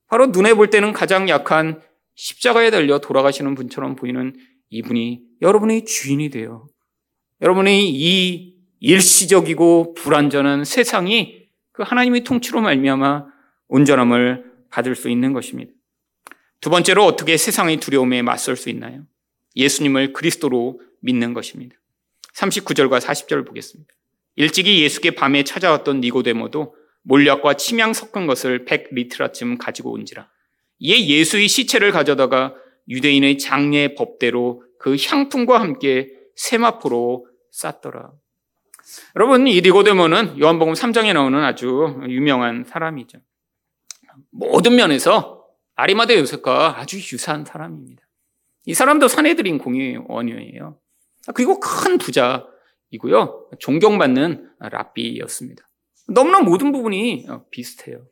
바로 0.07 0.27
눈에 0.27 0.55
볼 0.55 0.71
때는 0.71 0.93
가장 0.93 1.29
약한 1.29 1.81
십자가에 2.15 2.71
달려 2.71 2.99
돌아가시는 2.99 3.55
분처럼 3.55 3.97
보이는 3.97 4.35
이분이 4.71 5.23
여러분의 5.43 5.85
주인이 5.85 6.31
되어 6.31 6.67
여러분의 7.41 7.89
이 7.89 8.57
일시적이고 8.81 9.95
불완전한 9.95 10.65
세상이 10.65 11.49
그 11.73 11.83
하나님의 11.83 12.25
통치로 12.25 12.61
말미암아 12.61 13.27
온전함을 13.69 14.45
받을 14.71 14.95
수 14.97 15.09
있는 15.09 15.33
것입니다. 15.33 15.73
두 16.61 16.71
번째로 16.71 17.05
어떻게 17.05 17.37
세상의 17.37 17.79
두려움에 17.79 18.23
맞설 18.23 18.57
수 18.57 18.69
있나요? 18.69 19.07
예수님을 19.57 20.13
그리스도로 20.13 20.81
믿는 21.01 21.35
것입니다. 21.35 21.77
39절과 22.35 23.01
40절을 23.01 23.47
보겠습니다. 23.47 23.93
일찍이 24.37 24.83
예수께 24.83 25.13
밤에 25.13 25.45
찾아왔던 25.45 26.01
니고데모도 26.01 26.75
몰약과 27.03 27.55
침향 27.55 27.93
섞은 27.93 28.27
것을 28.27 28.65
100리트라쯤 28.65 29.59
가지고 29.59 29.93
온지라. 29.93 30.29
이에 30.79 31.07
예수의 31.07 31.49
시체를 31.49 31.93
가져다가 31.93 32.55
유대인의 32.89 33.39
장례 33.39 33.95
법대로 33.95 34.63
그 34.79 34.97
향품과 34.97 35.61
함께 35.61 36.09
세마포로 36.37 37.27
쌌더라. 37.51 38.13
여러분, 39.17 39.47
이 39.47 39.61
니고데모는 39.61 40.41
요한복음 40.41 40.75
3장에 40.75 41.13
나오는 41.13 41.39
아주 41.45 42.01
유명한 42.09 42.65
사람이죠. 42.65 43.19
모든 44.31 44.75
면에서 44.75 45.45
아리마대 45.75 46.19
요셉과 46.19 46.79
아주 46.79 46.97
유사한 46.97 47.45
사람입니다. 47.45 48.03
이 48.67 48.75
사람도 48.75 49.09
사내들인 49.09 49.59
공의원이에요. 49.59 50.79
그리고 51.35 51.61
큰 51.61 51.99
부자 51.99 52.47
이고요. 52.91 53.49
존경받는 53.59 54.51
랍비였습니다. 54.59 55.63
너무나 56.09 56.41
모든 56.41 56.73
부분이 56.73 57.27
비슷해요. 57.51 58.05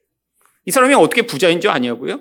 이 0.65 0.71
사람이 0.71 0.95
어떻게 0.95 1.23
부자인 1.23 1.61
줄 1.61 1.71
아냐고요? 1.71 2.21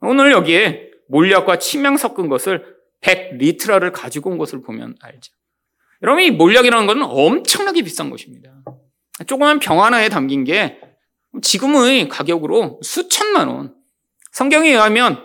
오늘 0.00 0.32
여기에 0.32 0.90
몰약과 1.08 1.58
침향 1.58 1.96
섞은 1.96 2.28
것을 2.28 2.76
100리트라를 3.02 3.92
가지고 3.92 4.30
온 4.30 4.38
것을 4.38 4.62
보면 4.62 4.96
알죠. 5.00 5.32
여러분, 6.02 6.22
이 6.22 6.30
몰약이라는 6.30 6.86
것은 6.86 7.02
엄청나게 7.02 7.82
비싼 7.82 8.08
것입니다. 8.10 8.62
조그만 9.26 9.58
병 9.58 9.82
하나에 9.82 10.08
담긴 10.08 10.44
게 10.44 10.80
지금의 11.42 12.08
가격으로 12.08 12.80
수천만 12.82 13.48
원. 13.48 13.74
성경에 14.32 14.70
의하면 14.70 15.18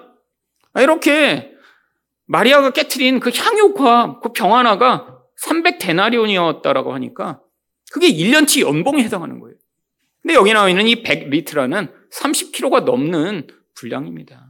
이렇게 0.76 1.52
마리아가 2.26 2.72
깨트린 2.72 3.19
그 3.19 3.30
향유과 3.30 4.19
그 4.22 4.34
병 4.34 4.56
하나가 4.56 5.12
300데나리온이었다라고 5.44 6.90
하니까 6.92 7.42
그게 7.92 8.12
1년치 8.12 8.62
연봉에 8.62 9.04
해당하는 9.04 9.40
거예요. 9.40 9.56
근데 10.22 10.36
여기 10.36 10.54
나와 10.54 10.70
있는 10.70 10.88
이 10.88 11.04
100리트라는 11.04 11.92
30kg가 12.12 12.86
넘는 12.86 13.48
분량입니다. 13.76 14.50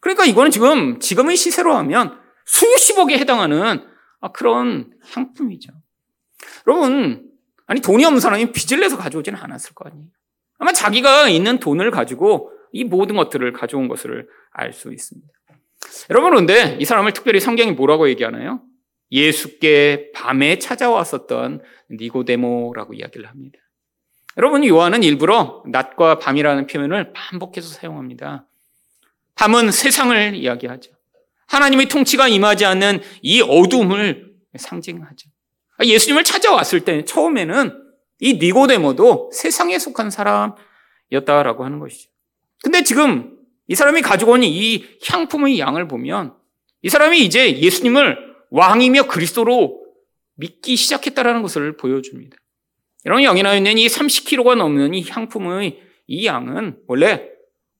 그러니까 0.00 0.24
이거는 0.24 0.50
지금 0.50 0.98
지금의 1.00 1.36
시세로 1.36 1.74
하면 1.76 2.18
수십억에 2.44 3.18
해당하는 3.18 3.86
그런 4.34 4.92
향품이죠. 5.12 5.72
여러분, 6.66 7.30
아니 7.66 7.80
돈이 7.80 8.04
없는 8.04 8.20
사람이 8.20 8.52
빚을 8.52 8.80
내서 8.80 8.96
가져오지는 8.96 9.38
않았을 9.38 9.74
거 9.74 9.88
아니에요. 9.88 10.08
아마 10.58 10.72
자기가 10.72 11.28
있는 11.28 11.58
돈을 11.58 11.90
가지고 11.90 12.52
이 12.72 12.84
모든 12.84 13.16
것들을 13.16 13.52
가져온 13.52 13.88
것을 13.88 14.28
알 14.50 14.72
수 14.72 14.92
있습니다. 14.92 15.32
여러분, 16.10 16.30
그런데 16.30 16.76
이 16.80 16.84
사람을 16.84 17.12
특별히 17.12 17.40
성경이 17.40 17.72
뭐라고 17.72 18.08
얘기하나요? 18.08 18.62
예수께 19.12 20.10
밤에 20.14 20.58
찾아왔었던 20.58 21.62
니고데모라고 21.90 22.94
이야기를 22.94 23.28
합니다. 23.28 23.58
여러분, 24.38 24.66
요한은 24.66 25.02
일부러 25.02 25.62
낮과 25.66 26.18
밤이라는 26.18 26.66
표현을 26.66 27.12
반복해서 27.12 27.68
사용합니다. 27.68 28.46
밤은 29.34 29.70
세상을 29.70 30.34
이야기하죠. 30.34 30.90
하나님의 31.46 31.86
통치가 31.88 32.28
임하지 32.28 32.64
않는 32.64 33.02
이 33.20 33.42
어둠을 33.42 34.32
상징하죠. 34.56 35.28
예수님을 35.84 36.24
찾아왔을 36.24 36.80
때 36.80 37.04
처음에는 37.04 37.78
이 38.20 38.34
니고데모도 38.34 39.30
세상에 39.34 39.78
속한 39.78 40.10
사람이었다라고 40.10 41.64
하는 41.64 41.78
것이죠. 41.78 42.10
근데 42.62 42.82
지금 42.82 43.36
이 43.66 43.74
사람이 43.74 44.00
가지고 44.00 44.32
온 44.32 44.42
이 44.44 44.84
향품의 45.06 45.58
양을 45.58 45.88
보면 45.88 46.34
이 46.82 46.88
사람이 46.88 47.20
이제 47.20 47.58
예수님을 47.58 48.31
왕이며 48.52 49.08
그리스도로 49.08 49.82
믿기 50.34 50.76
시작했다라는 50.76 51.42
것을 51.42 51.76
보여줍니다. 51.76 52.36
여러분 53.06 53.24
여기 53.24 53.42
나와 53.42 53.56
있는 53.56 53.78
이 53.78 53.86
30kg가 53.86 54.56
넘는 54.56 54.94
이 54.94 55.08
향품의 55.08 55.82
이 56.06 56.26
양은 56.26 56.78
원래 56.86 57.30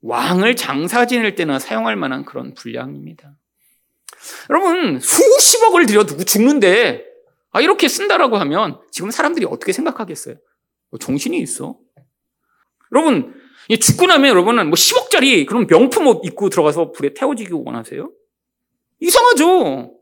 왕을 0.01 0.57
장사 0.57 1.07
지낼 1.07 1.35
때나 1.35 1.59
사용할 1.59 1.97
만한 1.97 2.25
그런 2.25 2.55
분량입니다. 2.55 3.35
여러분 4.51 4.99
수십억을 4.99 5.87
들여 5.87 6.05
두고 6.05 6.25
죽는데 6.25 7.05
아 7.51 7.61
이렇게 7.61 7.87
쓴다라고 7.87 8.39
하면 8.39 8.81
지금 8.91 9.11
사람들이 9.11 9.47
어떻게 9.47 9.73
생각하겠어요? 9.73 10.37
뭐 10.91 10.99
정신이 10.99 11.39
있어? 11.41 11.77
여러분 12.95 13.35
죽고 13.69 14.07
나면 14.07 14.31
여러분은 14.31 14.69
뭐 14.69 14.75
10억짜리 14.75 15.47
그런 15.47 15.67
명품 15.67 16.07
옷 16.07 16.25
입고 16.25 16.49
들어가서 16.49 16.93
불에 16.93 17.13
태워지기 17.13 17.51
원하세요? 17.53 18.11
이상하죠? 19.01 20.02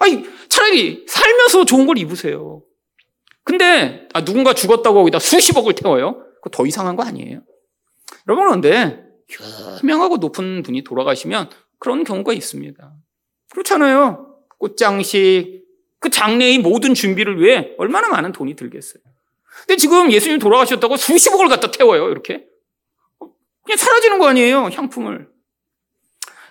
아니 0.00 0.24
차라리 0.48 1.04
살면서 1.06 1.64
좋은 1.64 1.86
걸 1.86 1.98
입으세요. 1.98 2.62
근데 3.44 4.08
아, 4.12 4.24
누군가 4.24 4.52
죽었다고 4.54 4.98
거기다 4.98 5.18
수십억을 5.18 5.74
태워요? 5.74 6.24
그거 6.36 6.50
더 6.50 6.66
이상한 6.66 6.96
거 6.96 7.04
아니에요? 7.04 7.42
여러분 8.26 8.46
그런데 8.46 9.04
유명하고 9.82 10.16
높은 10.16 10.62
분이 10.62 10.82
돌아가시면 10.84 11.50
그런 11.78 12.04
경우가 12.04 12.32
있습니다. 12.32 12.92
그렇잖아요. 13.50 14.36
꽃장식, 14.58 15.64
그 15.98 16.10
장례의 16.10 16.58
모든 16.58 16.94
준비를 16.94 17.40
위해 17.40 17.72
얼마나 17.78 18.08
많은 18.08 18.32
돈이 18.32 18.56
들겠어요. 18.56 19.02
근데 19.60 19.76
지금 19.76 20.12
예수님 20.12 20.38
돌아가셨다고 20.38 20.96
수십억을 20.96 21.48
갖다 21.48 21.70
태워요, 21.70 22.08
이렇게. 22.10 22.46
그냥 23.64 23.76
사라지는 23.76 24.18
거 24.18 24.28
아니에요, 24.28 24.64
향품을. 24.72 25.28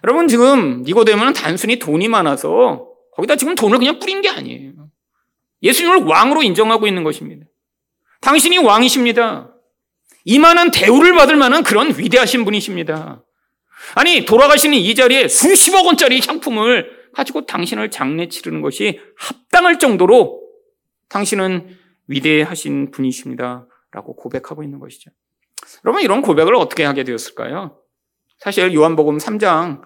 여러분, 0.04 0.28
지금 0.28 0.84
니고데모는 0.84 1.34
단순히 1.34 1.80
돈이 1.80 2.08
많아서 2.08 2.89
거기다 3.20 3.36
지금 3.36 3.56
돈을 3.56 3.80
그냥 3.80 4.00
뿌린 4.00 4.22
게 4.22 4.30
아니에요. 4.30 4.72
예수님을 5.62 6.04
왕으로 6.06 6.42
인정하고 6.42 6.88
있는 6.88 7.04
것입니다. 7.04 7.46
당신이 8.22 8.60
왕이십니다. 8.60 9.54
이만한 10.24 10.72
대우를 10.72 11.14
받을 11.16 11.36
만한 11.36 11.64
그런 11.64 11.90
위대하신 11.98 12.46
분이십니다. 12.46 13.24
아니, 13.96 14.26
돌아가시는 14.26 14.78
이 14.78 14.96
자리에 14.96 15.28
수십억 15.28 15.86
원짜리 15.86 16.22
향품을 16.26 17.10
가지고 17.14 17.46
당신을 17.46 17.92
장례 17.92 18.30
치르는 18.30 18.62
것이 18.62 19.00
합당할 19.18 19.80
정도로 19.80 20.42
당신은 21.10 21.78
위대하신 22.08 22.92
분이십니다. 22.92 23.68
라고 23.92 24.16
고백하고 24.16 24.64
있는 24.64 24.80
것이죠. 24.80 25.12
여러분, 25.84 26.04
이런 26.04 26.22
고백을 26.22 26.56
어떻게 26.56 26.84
하게 26.84 27.04
되었을까요? 27.04 27.78
사실 28.38 28.74
요한복음 28.74 29.18
3장 29.18 29.82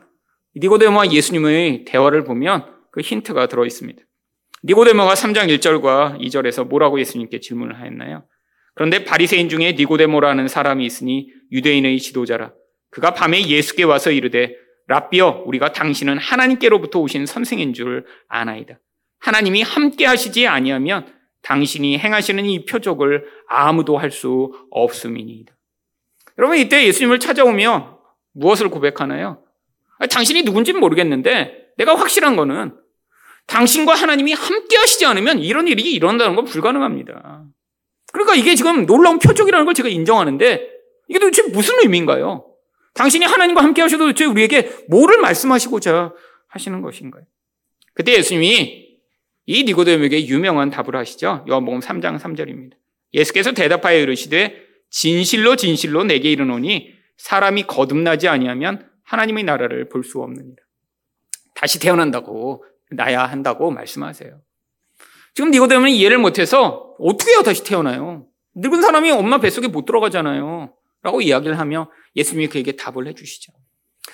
니고데모와 0.58 1.12
예수님의 1.12 1.86
대화를 1.86 2.24
보면 2.24 2.73
그 2.93 3.01
힌트가 3.01 3.47
들어 3.47 3.65
있습니다. 3.65 4.01
니고데모가 4.65 5.15
3장 5.15 5.49
1절과 5.58 6.21
2절에서 6.21 6.67
뭐라고 6.67 6.99
예수님께 6.99 7.39
질문을 7.39 7.79
하였나요? 7.79 8.23
그런데 8.75 9.03
바리새인 9.03 9.49
중에 9.49 9.73
니고데모라는 9.73 10.47
사람이 10.47 10.86
있으니 10.86 11.29
유대인의 11.51 11.99
지도자라. 11.99 12.53
그가 12.91 13.15
밤에 13.15 13.47
예수께 13.47 13.84
와서 13.84 14.12
이르되 14.12 14.56
라비어 14.88 15.43
우리가 15.47 15.73
당신은 15.73 16.19
하나님께로부터 16.19 16.99
오신 16.99 17.25
선생인 17.25 17.73
줄 17.73 18.06
아나이다. 18.27 18.79
하나님이 19.19 19.63
함께 19.63 20.06
하시지 20.06 20.47
아니하면 20.47 21.12
당신이 21.41 21.97
행하시는 21.97 22.45
이 22.45 22.65
표적을 22.65 23.25
아무도 23.47 23.97
할 23.97 24.12
수 24.12 24.53
없음이니이다. 24.69 25.51
여러분 26.38 26.58
이때 26.58 26.86
예수님을 26.86 27.19
찾아오며 27.19 27.99
무엇을 28.34 28.69
고백하나요? 28.69 29.43
당신이 30.12 30.43
누군지는 30.43 30.79
모르겠는데 30.79 31.69
내가 31.77 31.95
확실한 31.95 32.36
거는 32.36 32.83
당신과 33.47 33.93
하나님이 33.93 34.34
함께 34.34 34.77
하시지 34.77 35.06
않으면 35.06 35.39
이런 35.39 35.67
일이 35.67 35.91
일어난다는 35.91 36.36
건 36.36 36.45
불가능합니다. 36.45 37.45
그러니까 38.12 38.36
이게 38.36 38.56
지금 38.56 38.86
놀라운 38.86 39.19
표적이라는 39.19 39.65
걸 39.65 39.73
제가 39.73 39.89
인정하는데 39.89 40.69
이게 41.10 41.19
도대체 41.19 41.43
무슨 41.49 41.79
의미인가요? 41.82 42.45
당신이 42.93 43.25
하나님과 43.25 43.63
함께 43.63 43.82
하셔도 43.82 44.06
도대체 44.06 44.25
우리에게 44.25 44.71
뭐를 44.88 45.19
말씀하시고자 45.19 46.13
하시는 46.47 46.82
것인가요? 46.82 47.23
그때 47.93 48.13
예수님이 48.13 48.84
이 49.45 49.63
니고데모에게 49.65 50.27
유명한 50.27 50.69
답을 50.69 50.95
하시죠. 50.95 51.45
요한복음 51.49 51.79
3장 51.79 52.19
3절입니다. 52.19 52.73
예수께서 53.13 53.51
대답하여 53.51 53.99
이르시되 53.99 54.56
진실로 54.89 55.56
진실로 55.56 56.03
내게 56.03 56.32
이르노니 56.32 56.93
사람이 57.17 57.63
거듭나지 57.63 58.27
아니하면 58.27 58.89
하나님의 59.03 59.43
나라를 59.43 59.89
볼 59.89 60.03
수 60.03 60.21
없느니라. 60.21 60.56
다시 61.56 61.79
태어난다고 61.79 62.63
나야 62.91 63.26
한다고 63.26 63.72
말씀하세요. 63.72 64.41
지금 65.34 65.52
니고데모는 65.52 65.91
이해를 65.91 66.17
못해서 66.17 66.96
어떻게 67.00 67.32
다시 67.43 67.63
태어나요? 67.63 68.28
늙은 68.56 68.82
사람이 68.82 69.12
엄마 69.12 69.39
뱃속에 69.39 69.67
못 69.67 69.86
들어가잖아요. 69.86 70.74
라고 71.02 71.22
이야기를 71.22 71.60
하며 71.60 71.89
예수님이 72.15 72.48
그에게 72.48 72.74
답을 72.74 73.08
해주시죠. 73.08 73.52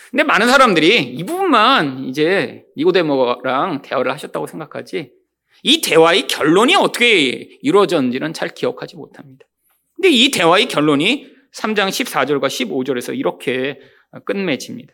근데 0.09 0.23
많은 0.23 0.47
사람들이 0.47 1.03
이 1.03 1.23
부분만 1.23 2.05
이제 2.05 2.65
니고데모랑 2.77 3.81
대화를 3.83 4.11
하셨다고 4.11 4.47
생각하지 4.47 5.11
이 5.63 5.81
대화의 5.81 6.27
결론이 6.27 6.75
어떻게 6.75 7.07
이루어졌는지는 7.61 8.33
잘 8.33 8.49
기억하지 8.49 8.95
못합니다. 8.95 9.45
근데 9.95 10.09
이 10.09 10.31
대화의 10.31 10.67
결론이 10.67 11.29
3장 11.53 11.89
14절과 11.89 12.47
15절에서 12.47 13.17
이렇게 13.17 13.79
끝맺힙니다. 14.25 14.93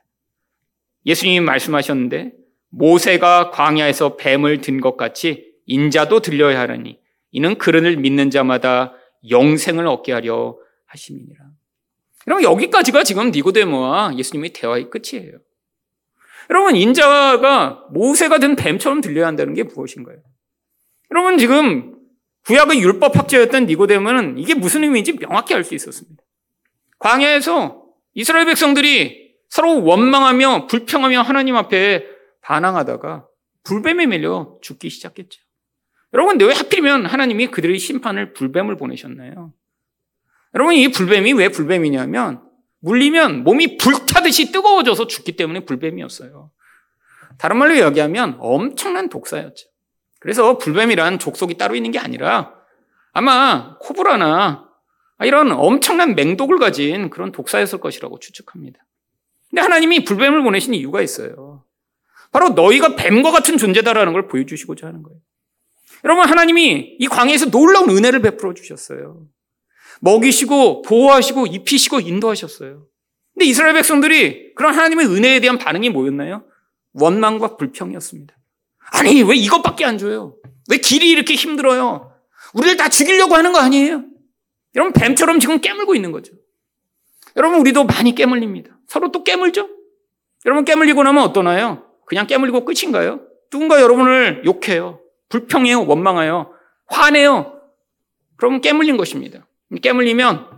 예수님이 1.05 1.39
말씀하셨는데 1.41 2.33
모세가 2.77 3.51
광야에서 3.51 4.17
뱀을 4.17 4.61
든 4.61 4.81
것 4.81 4.97
같이 4.97 5.53
인자도 5.65 6.19
들려야 6.19 6.59
하느니 6.59 6.99
이는 7.31 7.57
그른을 7.57 7.97
믿는 7.97 8.29
자마다 8.29 8.93
영생을 9.29 9.88
얻게 9.88 10.11
하려 10.11 10.57
하심이니라. 10.88 11.39
여러분 12.27 12.43
여기까지가 12.43 13.03
지금 13.03 13.32
니고데모와 13.32 14.17
예수님의 14.17 14.51
대화의 14.53 14.89
끝이에요. 14.89 15.38
여러분 16.49 16.76
인자가 16.76 17.86
모세가 17.91 18.39
든 18.39 18.55
뱀처럼 18.55 19.01
들려야 19.01 19.28
한다는 19.28 19.53
게 19.53 19.63
무엇인가요? 19.63 20.17
여러분 21.11 21.38
지금 21.38 21.95
구약의 22.45 22.80
율법 22.82 23.17
학자였던 23.17 23.65
니고데모는 23.65 24.38
이게 24.38 24.53
무슨 24.53 24.84
의미인지 24.84 25.13
명확히 25.13 25.55
알 25.55 25.63
수 25.63 25.73
있었습니다. 25.73 26.21
광야에서 26.99 27.84
이스라엘 28.13 28.45
백성들이 28.45 29.34
서로 29.49 29.84
원망하며 29.84 30.67
불평하며 30.67 31.21
하나님 31.21 31.55
앞에 31.55 32.14
반항하다가 32.45 33.27
불뱀에 33.63 34.05
밀려 34.05 34.57
죽기 34.61 34.89
시작했죠. 34.89 35.41
여러분, 36.13 36.39
왜 36.39 36.53
하필이면 36.53 37.07
하나님이 37.07 37.47
그들의 37.47 37.77
심판을 37.79 38.33
불뱀을 38.33 38.77
보내셨나요? 38.77 39.51
여러분, 40.53 40.75
이 40.75 40.87
불뱀이 40.89 41.33
왜 41.33 41.49
불뱀이냐면, 41.49 42.43
물리면 42.79 43.43
몸이 43.43 43.77
불타듯이 43.77 44.51
뜨거워져서 44.51 45.07
죽기 45.07 45.35
때문에 45.35 45.65
불뱀이었어요. 45.65 46.51
다른 47.39 47.57
말로 47.57 47.73
이야기하면 47.73 48.37
엄청난 48.39 49.09
독사였죠. 49.09 49.67
그래서 50.19 50.57
불뱀이란 50.59 51.19
족속이 51.19 51.57
따로 51.57 51.75
있는 51.75 51.91
게 51.91 51.99
아니라 51.99 52.53
아마 53.11 53.77
코브라나 53.79 54.69
이런 55.21 55.51
엄청난 55.51 56.15
맹독을 56.15 56.59
가진 56.59 57.09
그런 57.09 57.31
독사였을 57.31 57.79
것이라고 57.79 58.19
추측합니다. 58.19 58.79
근데 59.49 59.61
하나님이 59.61 60.05
불뱀을 60.05 60.43
보내신 60.43 60.73
이유가 60.75 61.01
있어요. 61.01 61.64
바로 62.36 62.49
너희가 62.49 62.97
뱀과 62.97 63.31
같은 63.31 63.57
존재다라는 63.57 64.11
걸 64.11 64.27
보여주시고자 64.27 64.88
하는 64.88 65.03
거예요. 65.03 65.17
여러분, 66.03 66.27
하나님이 66.27 66.97
이 66.99 67.07
광야에서 67.07 67.49
놀라운 67.49 67.89
은혜를 67.89 68.21
베풀어 68.21 68.53
주셨어요. 68.53 69.25
먹이시고, 70.01 70.81
보호하시고, 70.81 71.47
입히시고, 71.47 72.01
인도하셨어요. 72.01 72.88
근데 73.33 73.45
이스라엘 73.45 73.73
백성들이 73.75 74.53
그런 74.55 74.73
하나님의 74.73 75.07
은혜에 75.07 75.39
대한 75.39 75.57
반응이 75.57 75.91
뭐였나요? 75.91 76.43
원망과 76.91 77.55
불평이었습니다. 77.55 78.36
아니, 78.91 79.23
왜 79.23 79.38
이것밖에 79.38 79.86
안 79.86 79.97
줘요? 79.97 80.36
왜 80.69 80.75
길이 80.75 81.11
이렇게 81.11 81.36
힘들어요? 81.36 82.11
우리를 82.53 82.75
다 82.75 82.89
죽이려고 82.89 83.36
하는 83.36 83.53
거 83.53 83.59
아니에요? 83.59 84.03
여러분, 84.75 84.91
뱀처럼 84.91 85.39
지금 85.39 85.61
깨물고 85.61 85.95
있는 85.95 86.11
거죠. 86.11 86.33
여러분, 87.38 87.61
우리도 87.61 87.86
많이 87.86 88.13
깨물립니다. 88.13 88.77
서로 88.89 89.13
또 89.13 89.23
깨물죠? 89.23 89.69
여러분, 90.45 90.65
깨물리고 90.65 91.01
나면 91.01 91.23
어떠나요? 91.23 91.84
그냥 92.06 92.28
깨물리고 92.28 92.66
끝인가요? 92.66 93.22
누군가 93.49 93.82
여러분을 93.82 94.43
욕해요. 94.45 94.99
불평해요. 95.30 95.86
원망해요. 95.86 96.51
화내요. 96.88 97.62
그러면 98.38 98.62
깨물린 98.62 98.97
것입니다. 98.97 99.47
깨물리면 99.82 100.49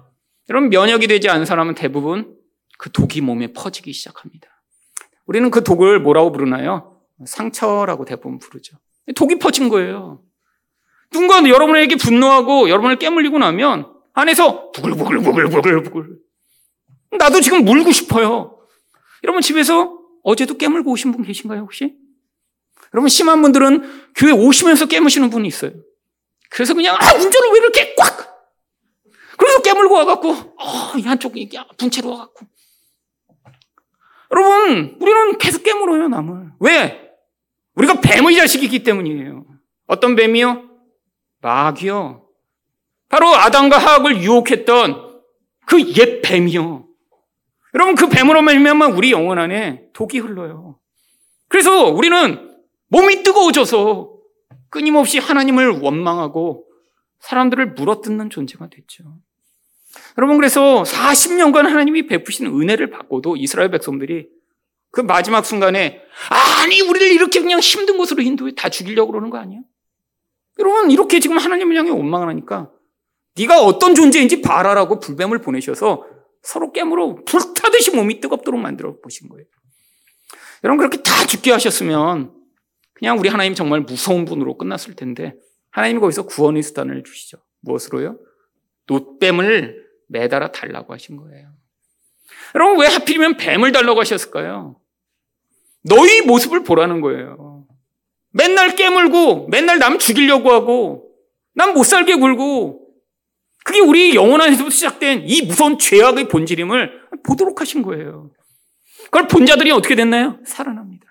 여러분 0.49 0.69
면역이 0.69 1.07
되지 1.07 1.29
않은 1.29 1.45
사람은 1.45 1.75
대부분 1.75 2.35
그 2.77 2.91
독이 2.91 3.21
몸에 3.21 3.53
퍼지기 3.53 3.91
시작합니다. 3.93 4.47
우리는 5.25 5.49
그 5.51 5.63
독을 5.63 5.99
뭐라고 5.99 6.31
부르나요? 6.31 7.01
상처라고 7.25 8.05
대부분 8.05 8.39
부르죠. 8.39 8.77
독이 9.15 9.39
퍼진 9.39 9.69
거예요. 9.69 10.21
누군가 11.11 11.37
여러분에게 11.47 11.95
분노하고 11.95 12.69
여러분을 12.69 12.97
깨물리고 12.97 13.37
나면 13.39 13.93
안에서 14.13 14.71
부글부글부글부글부글 14.71 16.17
나도 17.17 17.41
지금 17.41 17.63
물고 17.63 17.91
싶어요. 17.91 18.59
여러분 19.23 19.41
집에서 19.41 19.97
어제도 20.27 20.57
깨물고 20.57 20.91
오신 20.91 21.13
분 21.13 21.23
계신가요 21.23 21.61
혹시? 21.61 21.95
여러분 22.93 23.07
심한 23.07 23.41
분들은 23.41 24.11
교회 24.13 24.33
오시면서 24.33 24.87
깨무시는 24.87 25.29
분이 25.29 25.47
있어요. 25.47 25.71
그래서 26.49 26.73
그냥 26.73 26.97
아 26.99 27.13
운전을 27.13 27.49
왜 27.53 27.59
이렇게 27.59 27.95
꽉 27.95 28.27
그래서 29.37 29.61
깨물고 29.61 29.95
와갖고 29.95 30.29
어, 30.31 30.97
이 30.97 31.01
한쪽이 31.01 31.49
분체로 31.77 32.09
와갖고 32.09 32.45
여러분 34.33 34.97
우리는 34.99 35.37
계속 35.37 35.63
깨물어요 35.63 36.09
남을 36.09 36.51
왜? 36.59 37.09
우리가 37.75 38.01
뱀의 38.01 38.35
자식이기 38.35 38.83
때문이에요. 38.83 39.45
어떤 39.85 40.15
뱀이요? 40.17 40.69
마귀요. 41.39 42.27
바로 43.07 43.33
아담과 43.33 43.77
하악을 43.77 44.21
유혹했던 44.23 45.21
그 45.65 45.79
옛 45.79 46.21
뱀이요. 46.21 46.86
여러분 47.73 47.95
그 47.95 48.07
뱀으로 48.07 48.41
말미암아 48.41 48.87
우리 48.87 49.11
영혼 49.11 49.39
안에 49.39 49.89
독이 49.93 50.19
흘러요. 50.19 50.79
그래서 51.49 51.85
우리는 51.85 52.57
몸이 52.87 53.23
뜨거워져서 53.23 54.17
끊임없이 54.69 55.19
하나님을 55.19 55.79
원망하고 55.81 56.65
사람들을 57.19 57.73
물어뜯는 57.73 58.29
존재가 58.29 58.69
됐죠. 58.69 59.03
여러분 60.17 60.37
그래서 60.37 60.83
40년간 60.83 61.63
하나님이 61.63 62.07
베푸신 62.07 62.47
은혜를 62.47 62.89
받고도 62.89 63.37
이스라엘 63.37 63.71
백성들이 63.71 64.27
그 64.91 65.01
마지막 65.01 65.45
순간에 65.45 66.01
아니 66.29 66.81
우리를 66.81 67.11
이렇게 67.11 67.41
그냥 67.41 67.59
힘든 67.59 67.97
곳으로 67.97 68.21
인도해 68.21 68.53
다 68.55 68.69
죽이려고 68.69 69.11
그러는 69.11 69.29
거 69.29 69.37
아니에요? 69.37 69.63
여러분 70.59 70.91
이렇게 70.91 71.19
지금 71.19 71.37
하나님을 71.37 71.75
향해 71.75 71.91
원망을 71.91 72.27
하니까 72.29 72.71
네가 73.35 73.61
어떤 73.61 73.93
존재인지 73.93 74.41
봐라라고 74.41 74.99
불뱀을 74.99 75.39
보내셔서 75.41 76.05
서로 76.41 76.71
깨물어 76.71 77.23
불타듯이 77.25 77.91
몸이 77.91 78.19
뜨겁도록 78.19 78.59
만들어 78.59 78.99
보신 79.01 79.29
거예요. 79.29 79.45
여러분 80.63 80.77
그렇게 80.77 81.01
다 81.03 81.25
죽게 81.25 81.51
하셨으면 81.51 82.33
그냥 82.93 83.19
우리 83.19 83.29
하나님 83.29 83.53
정말 83.53 83.81
무서운 83.81 84.25
분으로 84.25 84.57
끝났을 84.57 84.95
텐데 84.95 85.35
하나님이 85.71 85.99
거기서 85.99 86.25
구원의 86.25 86.63
수단을 86.63 87.03
주시죠. 87.03 87.37
무엇으로요? 87.61 88.17
노뱀을 88.87 89.85
매달아 90.07 90.51
달라고 90.51 90.93
하신 90.93 91.17
거예요. 91.17 91.51
여러분 92.55 92.79
왜 92.79 92.87
하필이면 92.87 93.37
뱀을 93.37 93.71
달라고 93.71 93.99
하셨을까요? 93.99 94.79
너희 95.83 96.21
모습을 96.21 96.63
보라는 96.63 97.01
거예요. 97.01 97.65
맨날 98.31 98.75
깨물고 98.75 99.47
맨날 99.49 99.79
남 99.79 99.99
죽이려고 99.99 100.51
하고 100.51 101.11
남 101.53 101.73
못 101.73 101.83
살게 101.83 102.15
굴고 102.15 102.86
그게 103.67 103.81
우리 103.81 104.15
영혼 104.15 104.39
안에서부터 104.39 104.69
시작된 104.73 105.23
이 105.27 105.41
무서운 105.41 105.77
죄악의 105.77 106.29
본질임을 106.29 107.01
보도록 107.25 107.59
하신 107.59 107.81
거예요. 107.81 108.31
그걸 109.05 109.27
본 109.27 109.45
자들이 109.45 109.71
어떻게 109.71 109.93
됐나요? 109.93 110.39
살아납니다. 110.45 111.05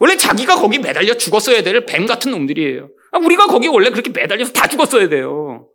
원래 0.00 0.16
자기가 0.16 0.56
거기 0.56 0.78
매달려 0.78 1.18
죽었어야 1.18 1.62
될 1.62 1.84
뱀 1.84 2.06
같은 2.06 2.30
놈들이에요. 2.30 2.88
아, 3.12 3.18
우리가 3.18 3.48
거기 3.48 3.68
원래 3.68 3.90
그렇게 3.90 4.08
매달려서 4.08 4.52
다 4.54 4.66
죽었어야 4.66 5.10
돼요. 5.10 5.68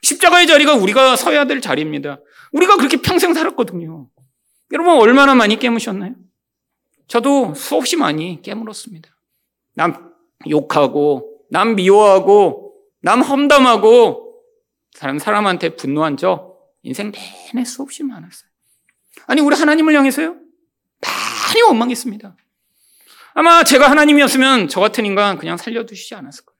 십자가의 0.00 0.46
자리가 0.46 0.76
우리가 0.76 1.14
서야 1.16 1.44
될 1.44 1.60
자리입니다. 1.60 2.20
우리가 2.52 2.78
그렇게 2.78 3.02
평생 3.02 3.34
살았거든요. 3.34 4.08
여러분 4.72 4.94
얼마나 4.94 5.34
많이 5.34 5.58
깨무셨나요? 5.58 6.14
저도 7.06 7.52
수없이 7.52 7.96
많이 7.96 8.40
깨물었습니다. 8.40 9.10
남 9.74 10.10
욕하고, 10.48 11.40
남 11.50 11.74
미워하고, 11.74 12.72
남 13.02 13.20
험담하고, 13.20 14.23
사람 14.94 15.18
사람한테 15.18 15.70
분노한 15.70 16.16
적 16.16 16.72
인생 16.82 17.12
내내 17.12 17.64
수없이 17.64 18.04
많았어요. 18.04 18.48
아니 19.26 19.40
우리 19.40 19.56
하나님을 19.56 19.94
향해서요 19.94 20.36
많이 21.00 21.62
원망했습니다. 21.66 22.36
아마 23.34 23.64
제가 23.64 23.90
하나님이었으면 23.90 24.68
저 24.68 24.80
같은 24.80 25.04
인간 25.04 25.36
그냥 25.36 25.56
살려두시지 25.56 26.14
않았을 26.14 26.44
거예요. 26.44 26.58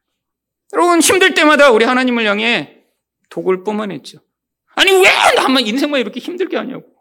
여러분 0.73 1.01
힘들 1.01 1.35
때마다 1.35 1.71
우리 1.71 1.85
하나님을 1.85 2.27
향해 2.27 2.83
독을 3.31 3.63
뿜어냈죠. 3.63 4.19
아니 4.75 4.91
왜 4.91 5.05
나만 5.37 5.67
인생만 5.67 6.01
이렇게 6.01 6.19
힘들게 6.19 6.57
하냐고. 6.57 6.93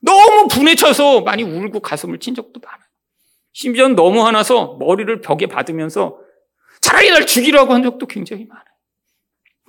너무 0.00 0.48
분에 0.48 0.74
차서 0.74 1.20
많이 1.20 1.42
울고 1.42 1.80
가슴을 1.80 2.18
친 2.18 2.34
적도 2.34 2.58
많아요. 2.60 2.88
심지어 3.52 3.88
너무 3.88 4.24
화나서 4.24 4.76
머리를 4.80 5.20
벽에 5.20 5.46
받으면서 5.46 6.18
차라리 6.80 7.10
날 7.10 7.26
죽이라고 7.26 7.74
한 7.74 7.82
적도 7.82 8.06
굉장히 8.06 8.46
많아요. 8.46 8.69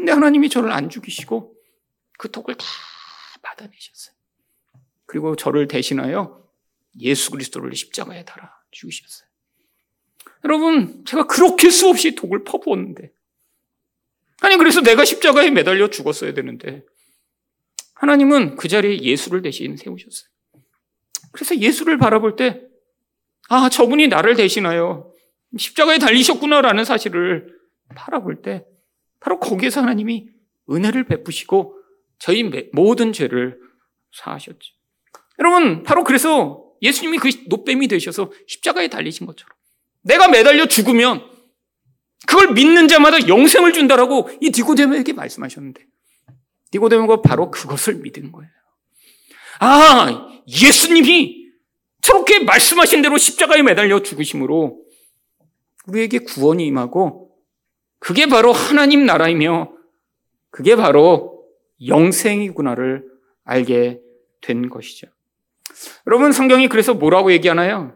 근데 0.02 0.14
하나님이 0.14 0.50
저를 0.50 0.72
안 0.72 0.90
죽이시고 0.90 1.56
그 2.18 2.32
독을 2.32 2.56
다 2.56 2.66
받아내셨어요. 3.44 4.16
그리고 5.06 5.36
저를 5.36 5.68
대신하여 5.68 6.44
예수 7.02 7.30
그리스도를 7.30 7.76
십자가에 7.76 8.26
달아 8.26 8.52
죽으셨어요. 8.72 9.30
여러분, 10.44 11.06
제가 11.06 11.28
그렇게 11.28 11.70
수없이 11.70 12.16
독을 12.16 12.44
퍼부었는데 12.46 13.12
아니 14.42 14.58
그래서 14.58 14.82
내가 14.82 15.06
십자가에 15.06 15.52
매달려 15.52 15.92
죽었어야 15.92 16.34
되는데 16.34 16.84
하나님은 17.94 18.56
그 18.56 18.68
자리에 18.68 19.04
예수를 19.04 19.44
대신 19.44 19.78
세우셨어요. 19.78 20.32
그래서 21.32 21.56
예수를 21.56 22.00
바라볼 22.00 22.36
때, 22.36 22.60
아, 23.50 23.70
저분이 23.70 24.08
나를 24.08 24.36
대신하여 24.36 25.14
십자가에 25.56 26.00
달리셨구나라는 26.00 26.86
사실을 26.86 27.56
바라볼 27.94 28.42
때, 28.42 28.66
바로 29.22 29.40
거기에서 29.40 29.82
하나님이 29.82 30.28
은혜를 30.70 31.06
베푸시고 31.06 31.78
저희 32.20 32.44
모든 32.74 33.14
죄를 33.14 33.58
사하셨죠. 34.14 34.60
여러분, 35.40 35.84
바로 35.84 36.04
그래서 36.04 36.64
예수님이 36.82 37.18
그 37.18 37.30
노뱀이 37.48 37.88
되셔서 37.88 38.32
십자가에 38.48 38.90
달리신 38.90 39.26
것처럼 39.26 39.56
내가 40.02 40.28
매달려 40.28 40.66
죽으면 40.66 41.24
그걸 42.28 42.54
믿는 42.54 42.88
자마다 42.88 43.28
영생을 43.28 43.74
준다라고 43.74 44.30
이 44.42 44.52
디고데모에게 44.52 45.14
말씀하셨는데 45.14 45.86
니고데모가 46.74 47.22
바로 47.22 47.52
그것을 47.52 47.96
믿은 47.96 48.32
거예요. 48.32 48.52
아, 49.60 50.28
예수님이 50.48 51.42
저렇게 52.02 52.40
말씀하신 52.40 53.02
대로 53.02 53.18
십자가에 53.18 53.62
매달려 53.62 54.02
죽으심으로 54.02 54.82
우리에게 55.88 56.20
구원이 56.20 56.66
임하고 56.66 57.21
그게 58.02 58.26
바로 58.26 58.52
하나님 58.52 59.06
나라이며 59.06 59.72
그게 60.50 60.76
바로 60.76 61.46
영생이구나를 61.88 63.06
알게 63.46 64.02
된 64.42 64.70
것이죠. 64.70 65.08
여러분 66.08 66.34
성경이 66.34 66.68
그래서 66.68 66.94
뭐라고 66.94 67.32
얘기하나요? 67.32 67.96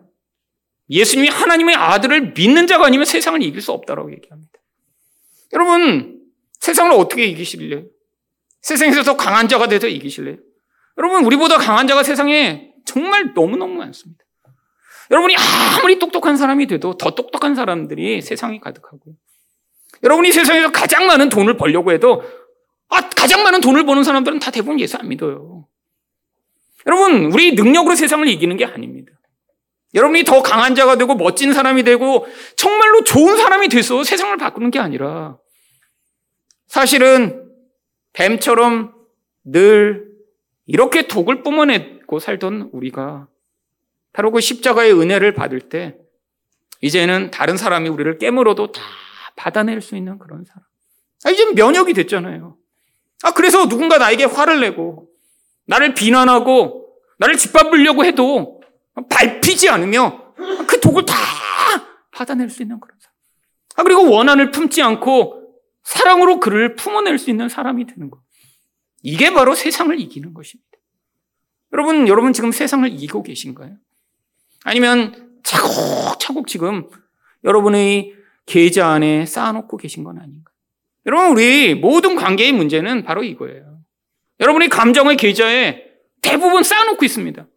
예수님이 0.90 1.28
하나님의 1.28 1.76
아들을 1.76 2.34
믿는 2.34 2.68
자가 2.68 2.86
아니면 2.86 3.06
세상을 3.06 3.42
이길 3.42 3.60
수 3.60 3.74
없다라고 3.74 4.14
얘기합니다. 4.14 4.54
여러분 5.52 6.22
세상을 6.60 6.92
어떻게 6.94 7.26
이기실래요? 7.26 7.84
세상에서 8.62 9.04
더 9.04 9.18
강한 9.18 9.48
자가 9.48 9.68
돼서 9.68 9.88
이기실래요? 9.88 10.38
여러분, 10.98 11.26
우리보다 11.26 11.58
강한 11.58 11.88
자가 11.88 12.04
세상에 12.04 12.74
정말 12.86 13.34
너무너무 13.34 13.76
많습니다. 13.76 14.24
여러분이 15.12 15.36
아무리 15.78 16.00
똑똑한 16.00 16.38
사람이 16.38 16.68
돼도 16.68 16.98
더 16.98 17.12
똑똑한 17.12 17.54
사람들이 17.54 18.22
세상에 18.22 18.60
가득하고요. 18.60 19.14
여러분이 20.06 20.32
세상에서 20.32 20.72
가장 20.72 21.08
많은 21.08 21.30
돈을 21.30 21.58
벌려고 21.58 21.92
해도 21.92 22.24
아, 22.90 23.10
가장 23.10 23.44
많은 23.44 23.60
돈을 23.60 23.86
버는 23.86 24.04
사람들은 24.04 24.40
다 24.40 24.52
대부분 24.52 24.80
예수 24.80 24.98
안 24.98 25.10
믿어요. 25.10 25.68
여러분, 26.86 27.26
우리 27.34 27.54
능력으로 27.56 27.96
세상을 27.96 28.28
이기는 28.28 28.56
게 28.58 28.66
아닙니다. 28.66 29.12
여러분이 29.96 30.24
더 30.24 30.44
강한 30.44 30.76
자가 30.76 30.98
되고 30.98 31.16
멋진 31.16 31.54
사람이 31.54 31.84
되고 31.84 32.28
정말로 32.56 33.04
좋은 33.04 33.38
사람이 33.38 33.70
돼서 33.70 34.04
세상을 34.04 34.38
바꾸는 34.38 34.70
게 34.70 34.78
아니라 34.78 35.38
사실은 36.68 37.50
뱀처럼 38.14 38.94
늘 39.46 40.06
이렇게 40.68 41.08
독을 41.08 41.44
뿜어내고 41.44 42.20
살던 42.20 42.70
우리가 42.74 43.28
바로 44.12 44.32
그 44.32 44.42
십자가의 44.42 44.94
은혜를 44.94 45.34
받을 45.34 45.62
때 45.62 45.96
이제는 46.82 47.32
다른 47.32 47.58
사람이 47.58 47.88
우리를 47.90 48.18
깨물어도 48.18 48.74
다 48.74 48.82
받아낼 49.36 49.82
수 49.82 49.96
있는 49.96 50.18
그런 50.18 50.44
사람. 50.46 50.64
아, 51.26 51.30
이제 51.32 51.46
면역이 51.54 51.94
됐잖아요. 51.94 52.58
아, 53.24 53.34
그래서 53.34 53.68
누군가 53.68 53.98
나에게 53.98 54.26
화를 54.26 54.60
내고 54.62 55.10
나를 55.66 55.94
비난하고 55.94 56.88
나를 57.18 57.38
짓밟으려고 57.38 58.06
해도 58.06 58.62
밟히지 59.10 59.70
않으며 59.70 60.34
그 60.68 60.80
독을 60.80 61.06
다 61.06 61.16
받아낼 62.12 62.50
수 62.50 62.62
있는 62.62 62.80
그런 62.80 62.98
사람. 63.00 63.16
아, 63.78 63.84
그리고 63.84 64.10
원한을 64.10 64.52
품지 64.52 64.82
않고 64.82 65.46
사랑으로 65.84 66.40
그를 66.40 66.76
품어낼 66.76 67.18
수 67.18 67.30
있는 67.30 67.50
사람이 67.50 67.86
되는 67.86 68.10
것. 68.10 68.20
이게 69.02 69.32
바로 69.32 69.54
세상을 69.54 70.00
이기는 70.00 70.34
것입니다. 70.34 70.70
여러분, 71.74 72.08
여러분 72.08 72.34
지금 72.34 72.52
세상을 72.52 72.90
이기고 72.92 73.24
계신가요? 73.24 73.76
아니면 74.64 75.40
차곡차곡 75.44 76.48
지금 76.48 76.90
여러분의 77.44 78.14
계좌 78.46 78.88
안에 78.90 79.26
쌓아놓고 79.26 79.78
계신 79.78 80.04
건 80.04 80.18
아닌가? 80.20 80.52
여러분, 81.06 81.32
우리 81.32 81.76
모든 81.76 82.16
관계의 82.16 82.52
문제는 82.54 83.04
바로 83.04 83.24
이거예요. 83.24 83.80
여러분의 84.40 84.70
감정의 84.70 85.18
계좌에 85.18 85.84
대부분 86.22 86.64
쌓아놓고 86.64 87.06
있습니다. 87.06 87.48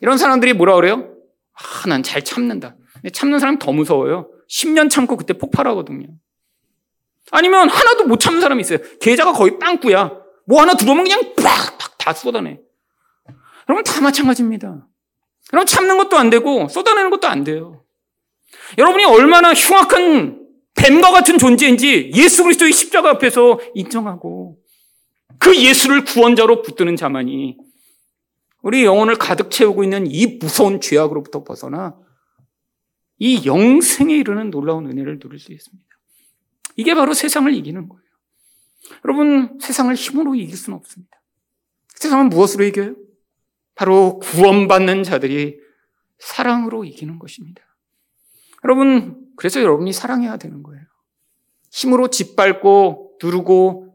이런 0.00 0.18
사람들이 0.18 0.52
뭐라 0.54 0.74
그래요? 0.76 1.14
아, 1.54 1.88
난 1.88 2.02
잘 2.02 2.22
참는다. 2.24 2.76
참는 3.12 3.38
사람이 3.38 3.58
더 3.58 3.72
무서워요. 3.72 4.30
10년 4.48 4.90
참고 4.90 5.16
그때 5.16 5.34
폭발하거든요. 5.34 6.06
아니면 7.30 7.68
하나도 7.68 8.04
못 8.06 8.18
참는 8.18 8.40
사람이 8.40 8.60
있어요. 8.60 8.78
계좌가 9.00 9.32
거의 9.32 9.58
빵꾸야. 9.58 10.12
뭐 10.46 10.60
하나 10.62 10.74
들어오면 10.74 11.04
그냥 11.04 11.34
팍팍 11.36 11.98
다 11.98 12.12
쏟아내. 12.12 12.58
여러분 13.68 13.84
다 13.84 14.00
마찬가지입니다. 14.00 14.86
여러분 15.52 15.66
참는 15.66 15.98
것도 15.98 16.16
안 16.16 16.30
되고 16.30 16.68
쏟아내는 16.68 17.10
것도 17.10 17.28
안 17.28 17.44
돼요. 17.44 17.84
여러분이 18.76 19.04
얼마나 19.04 19.54
흉악한 19.54 20.46
뱀과 20.74 21.10
같은 21.10 21.38
존재인지 21.38 22.12
예수 22.14 22.44
그리스도의 22.44 22.72
십자가 22.72 23.10
앞에서 23.10 23.58
인정하고 23.74 24.58
그 25.38 25.56
예수를 25.56 26.04
구원자로 26.04 26.62
붙드는 26.62 26.96
자만이 26.96 27.56
우리 28.62 28.84
영혼을 28.84 29.16
가득 29.16 29.50
채우고 29.50 29.84
있는 29.84 30.06
이 30.06 30.38
무서운 30.38 30.80
죄악으로부터 30.80 31.44
벗어나 31.44 31.96
이 33.18 33.46
영생에 33.46 34.14
이르는 34.16 34.50
놀라운 34.50 34.86
은혜를 34.86 35.18
누릴 35.18 35.38
수 35.38 35.52
있습니다. 35.52 35.88
이게 36.76 36.94
바로 36.94 37.14
세상을 37.14 37.52
이기는 37.54 37.88
거예요. 37.88 38.02
여러분, 39.04 39.58
세상을 39.60 39.92
힘으로 39.94 40.34
이길 40.34 40.56
수는 40.56 40.78
없습니다. 40.78 41.20
세상은 41.94 42.28
무엇으로 42.28 42.64
이겨요? 42.64 42.94
바로 43.74 44.18
구원받는 44.20 45.02
자들이 45.02 45.58
사랑으로 46.18 46.84
이기는 46.84 47.18
것입니다. 47.18 47.62
여러분, 48.64 49.26
그래서 49.36 49.60
여러분이 49.62 49.92
사랑해야 49.92 50.36
되는 50.36 50.62
거예요. 50.62 50.82
힘으로 51.70 52.08
짓밟고 52.08 53.18
누르고 53.22 53.94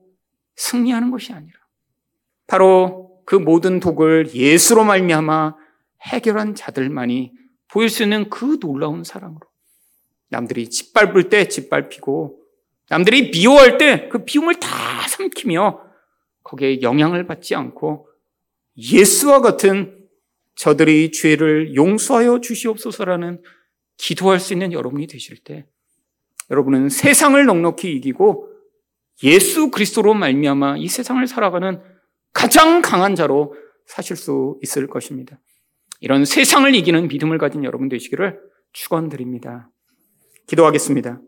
승리하는 0.55 1.11
것이 1.11 1.34
아니라 1.34 1.57
바로 2.47 3.22
그 3.26 3.36
모든 3.36 3.80
독을 3.80 4.34
예수로 4.34 4.84
말미암아 4.84 5.55
해결한 6.03 6.55
자들만이 6.55 7.34
보일 7.68 7.89
수 7.89 8.03
있는 8.03 8.30
그 8.30 8.59
놀라운 8.59 9.03
사랑으로 9.03 9.41
남들이 10.30 10.70
짓밟을 10.70 11.30
때 11.30 11.47
짓밟히고 11.47 12.39
남들이 12.89 13.32
미워할 13.32 13.78
때 13.78 14.09
그 14.09 14.26
비움을 14.26 14.55
다 14.55 15.07
삼키며 15.07 15.82
거기에 16.43 16.82
영향을 16.82 17.26
받지 17.26 17.55
않고 17.55 18.07
예수와 18.78 19.41
같은 19.41 20.07
저들의 20.55 21.11
죄를 21.11 21.76
용서하여 21.76 22.41
주시옵소서라는 22.41 23.41
기도할 23.98 24.39
수 24.39 24.54
있는 24.54 24.72
여러분이 24.74 25.08
되실 25.08 25.38
때 25.38 25.66
여러분은 26.50 26.89
세상을 26.89 27.44
넉넉히 27.46 27.94
이기고 27.96 28.50
예수 29.24 29.70
그리스도로 29.70 30.14
말미암아 30.14 30.78
이 30.78 30.88
세상을 30.88 31.26
살아가는 31.28 31.82
가장 32.34 32.82
강한 32.82 33.16
자로 33.16 33.56
사실 33.86 34.16
수 34.16 34.58
있을 34.62 34.88
것입니다. 34.88 35.39
이런 36.00 36.26
세상을 36.26 36.74
이기는 36.76 37.08
믿음을 37.08 37.38
가진 37.38 37.64
여러분 37.64 37.88
되시기를 37.89 38.39
축원드립니다. 38.74 39.70
기도하겠습니다. 40.48 41.22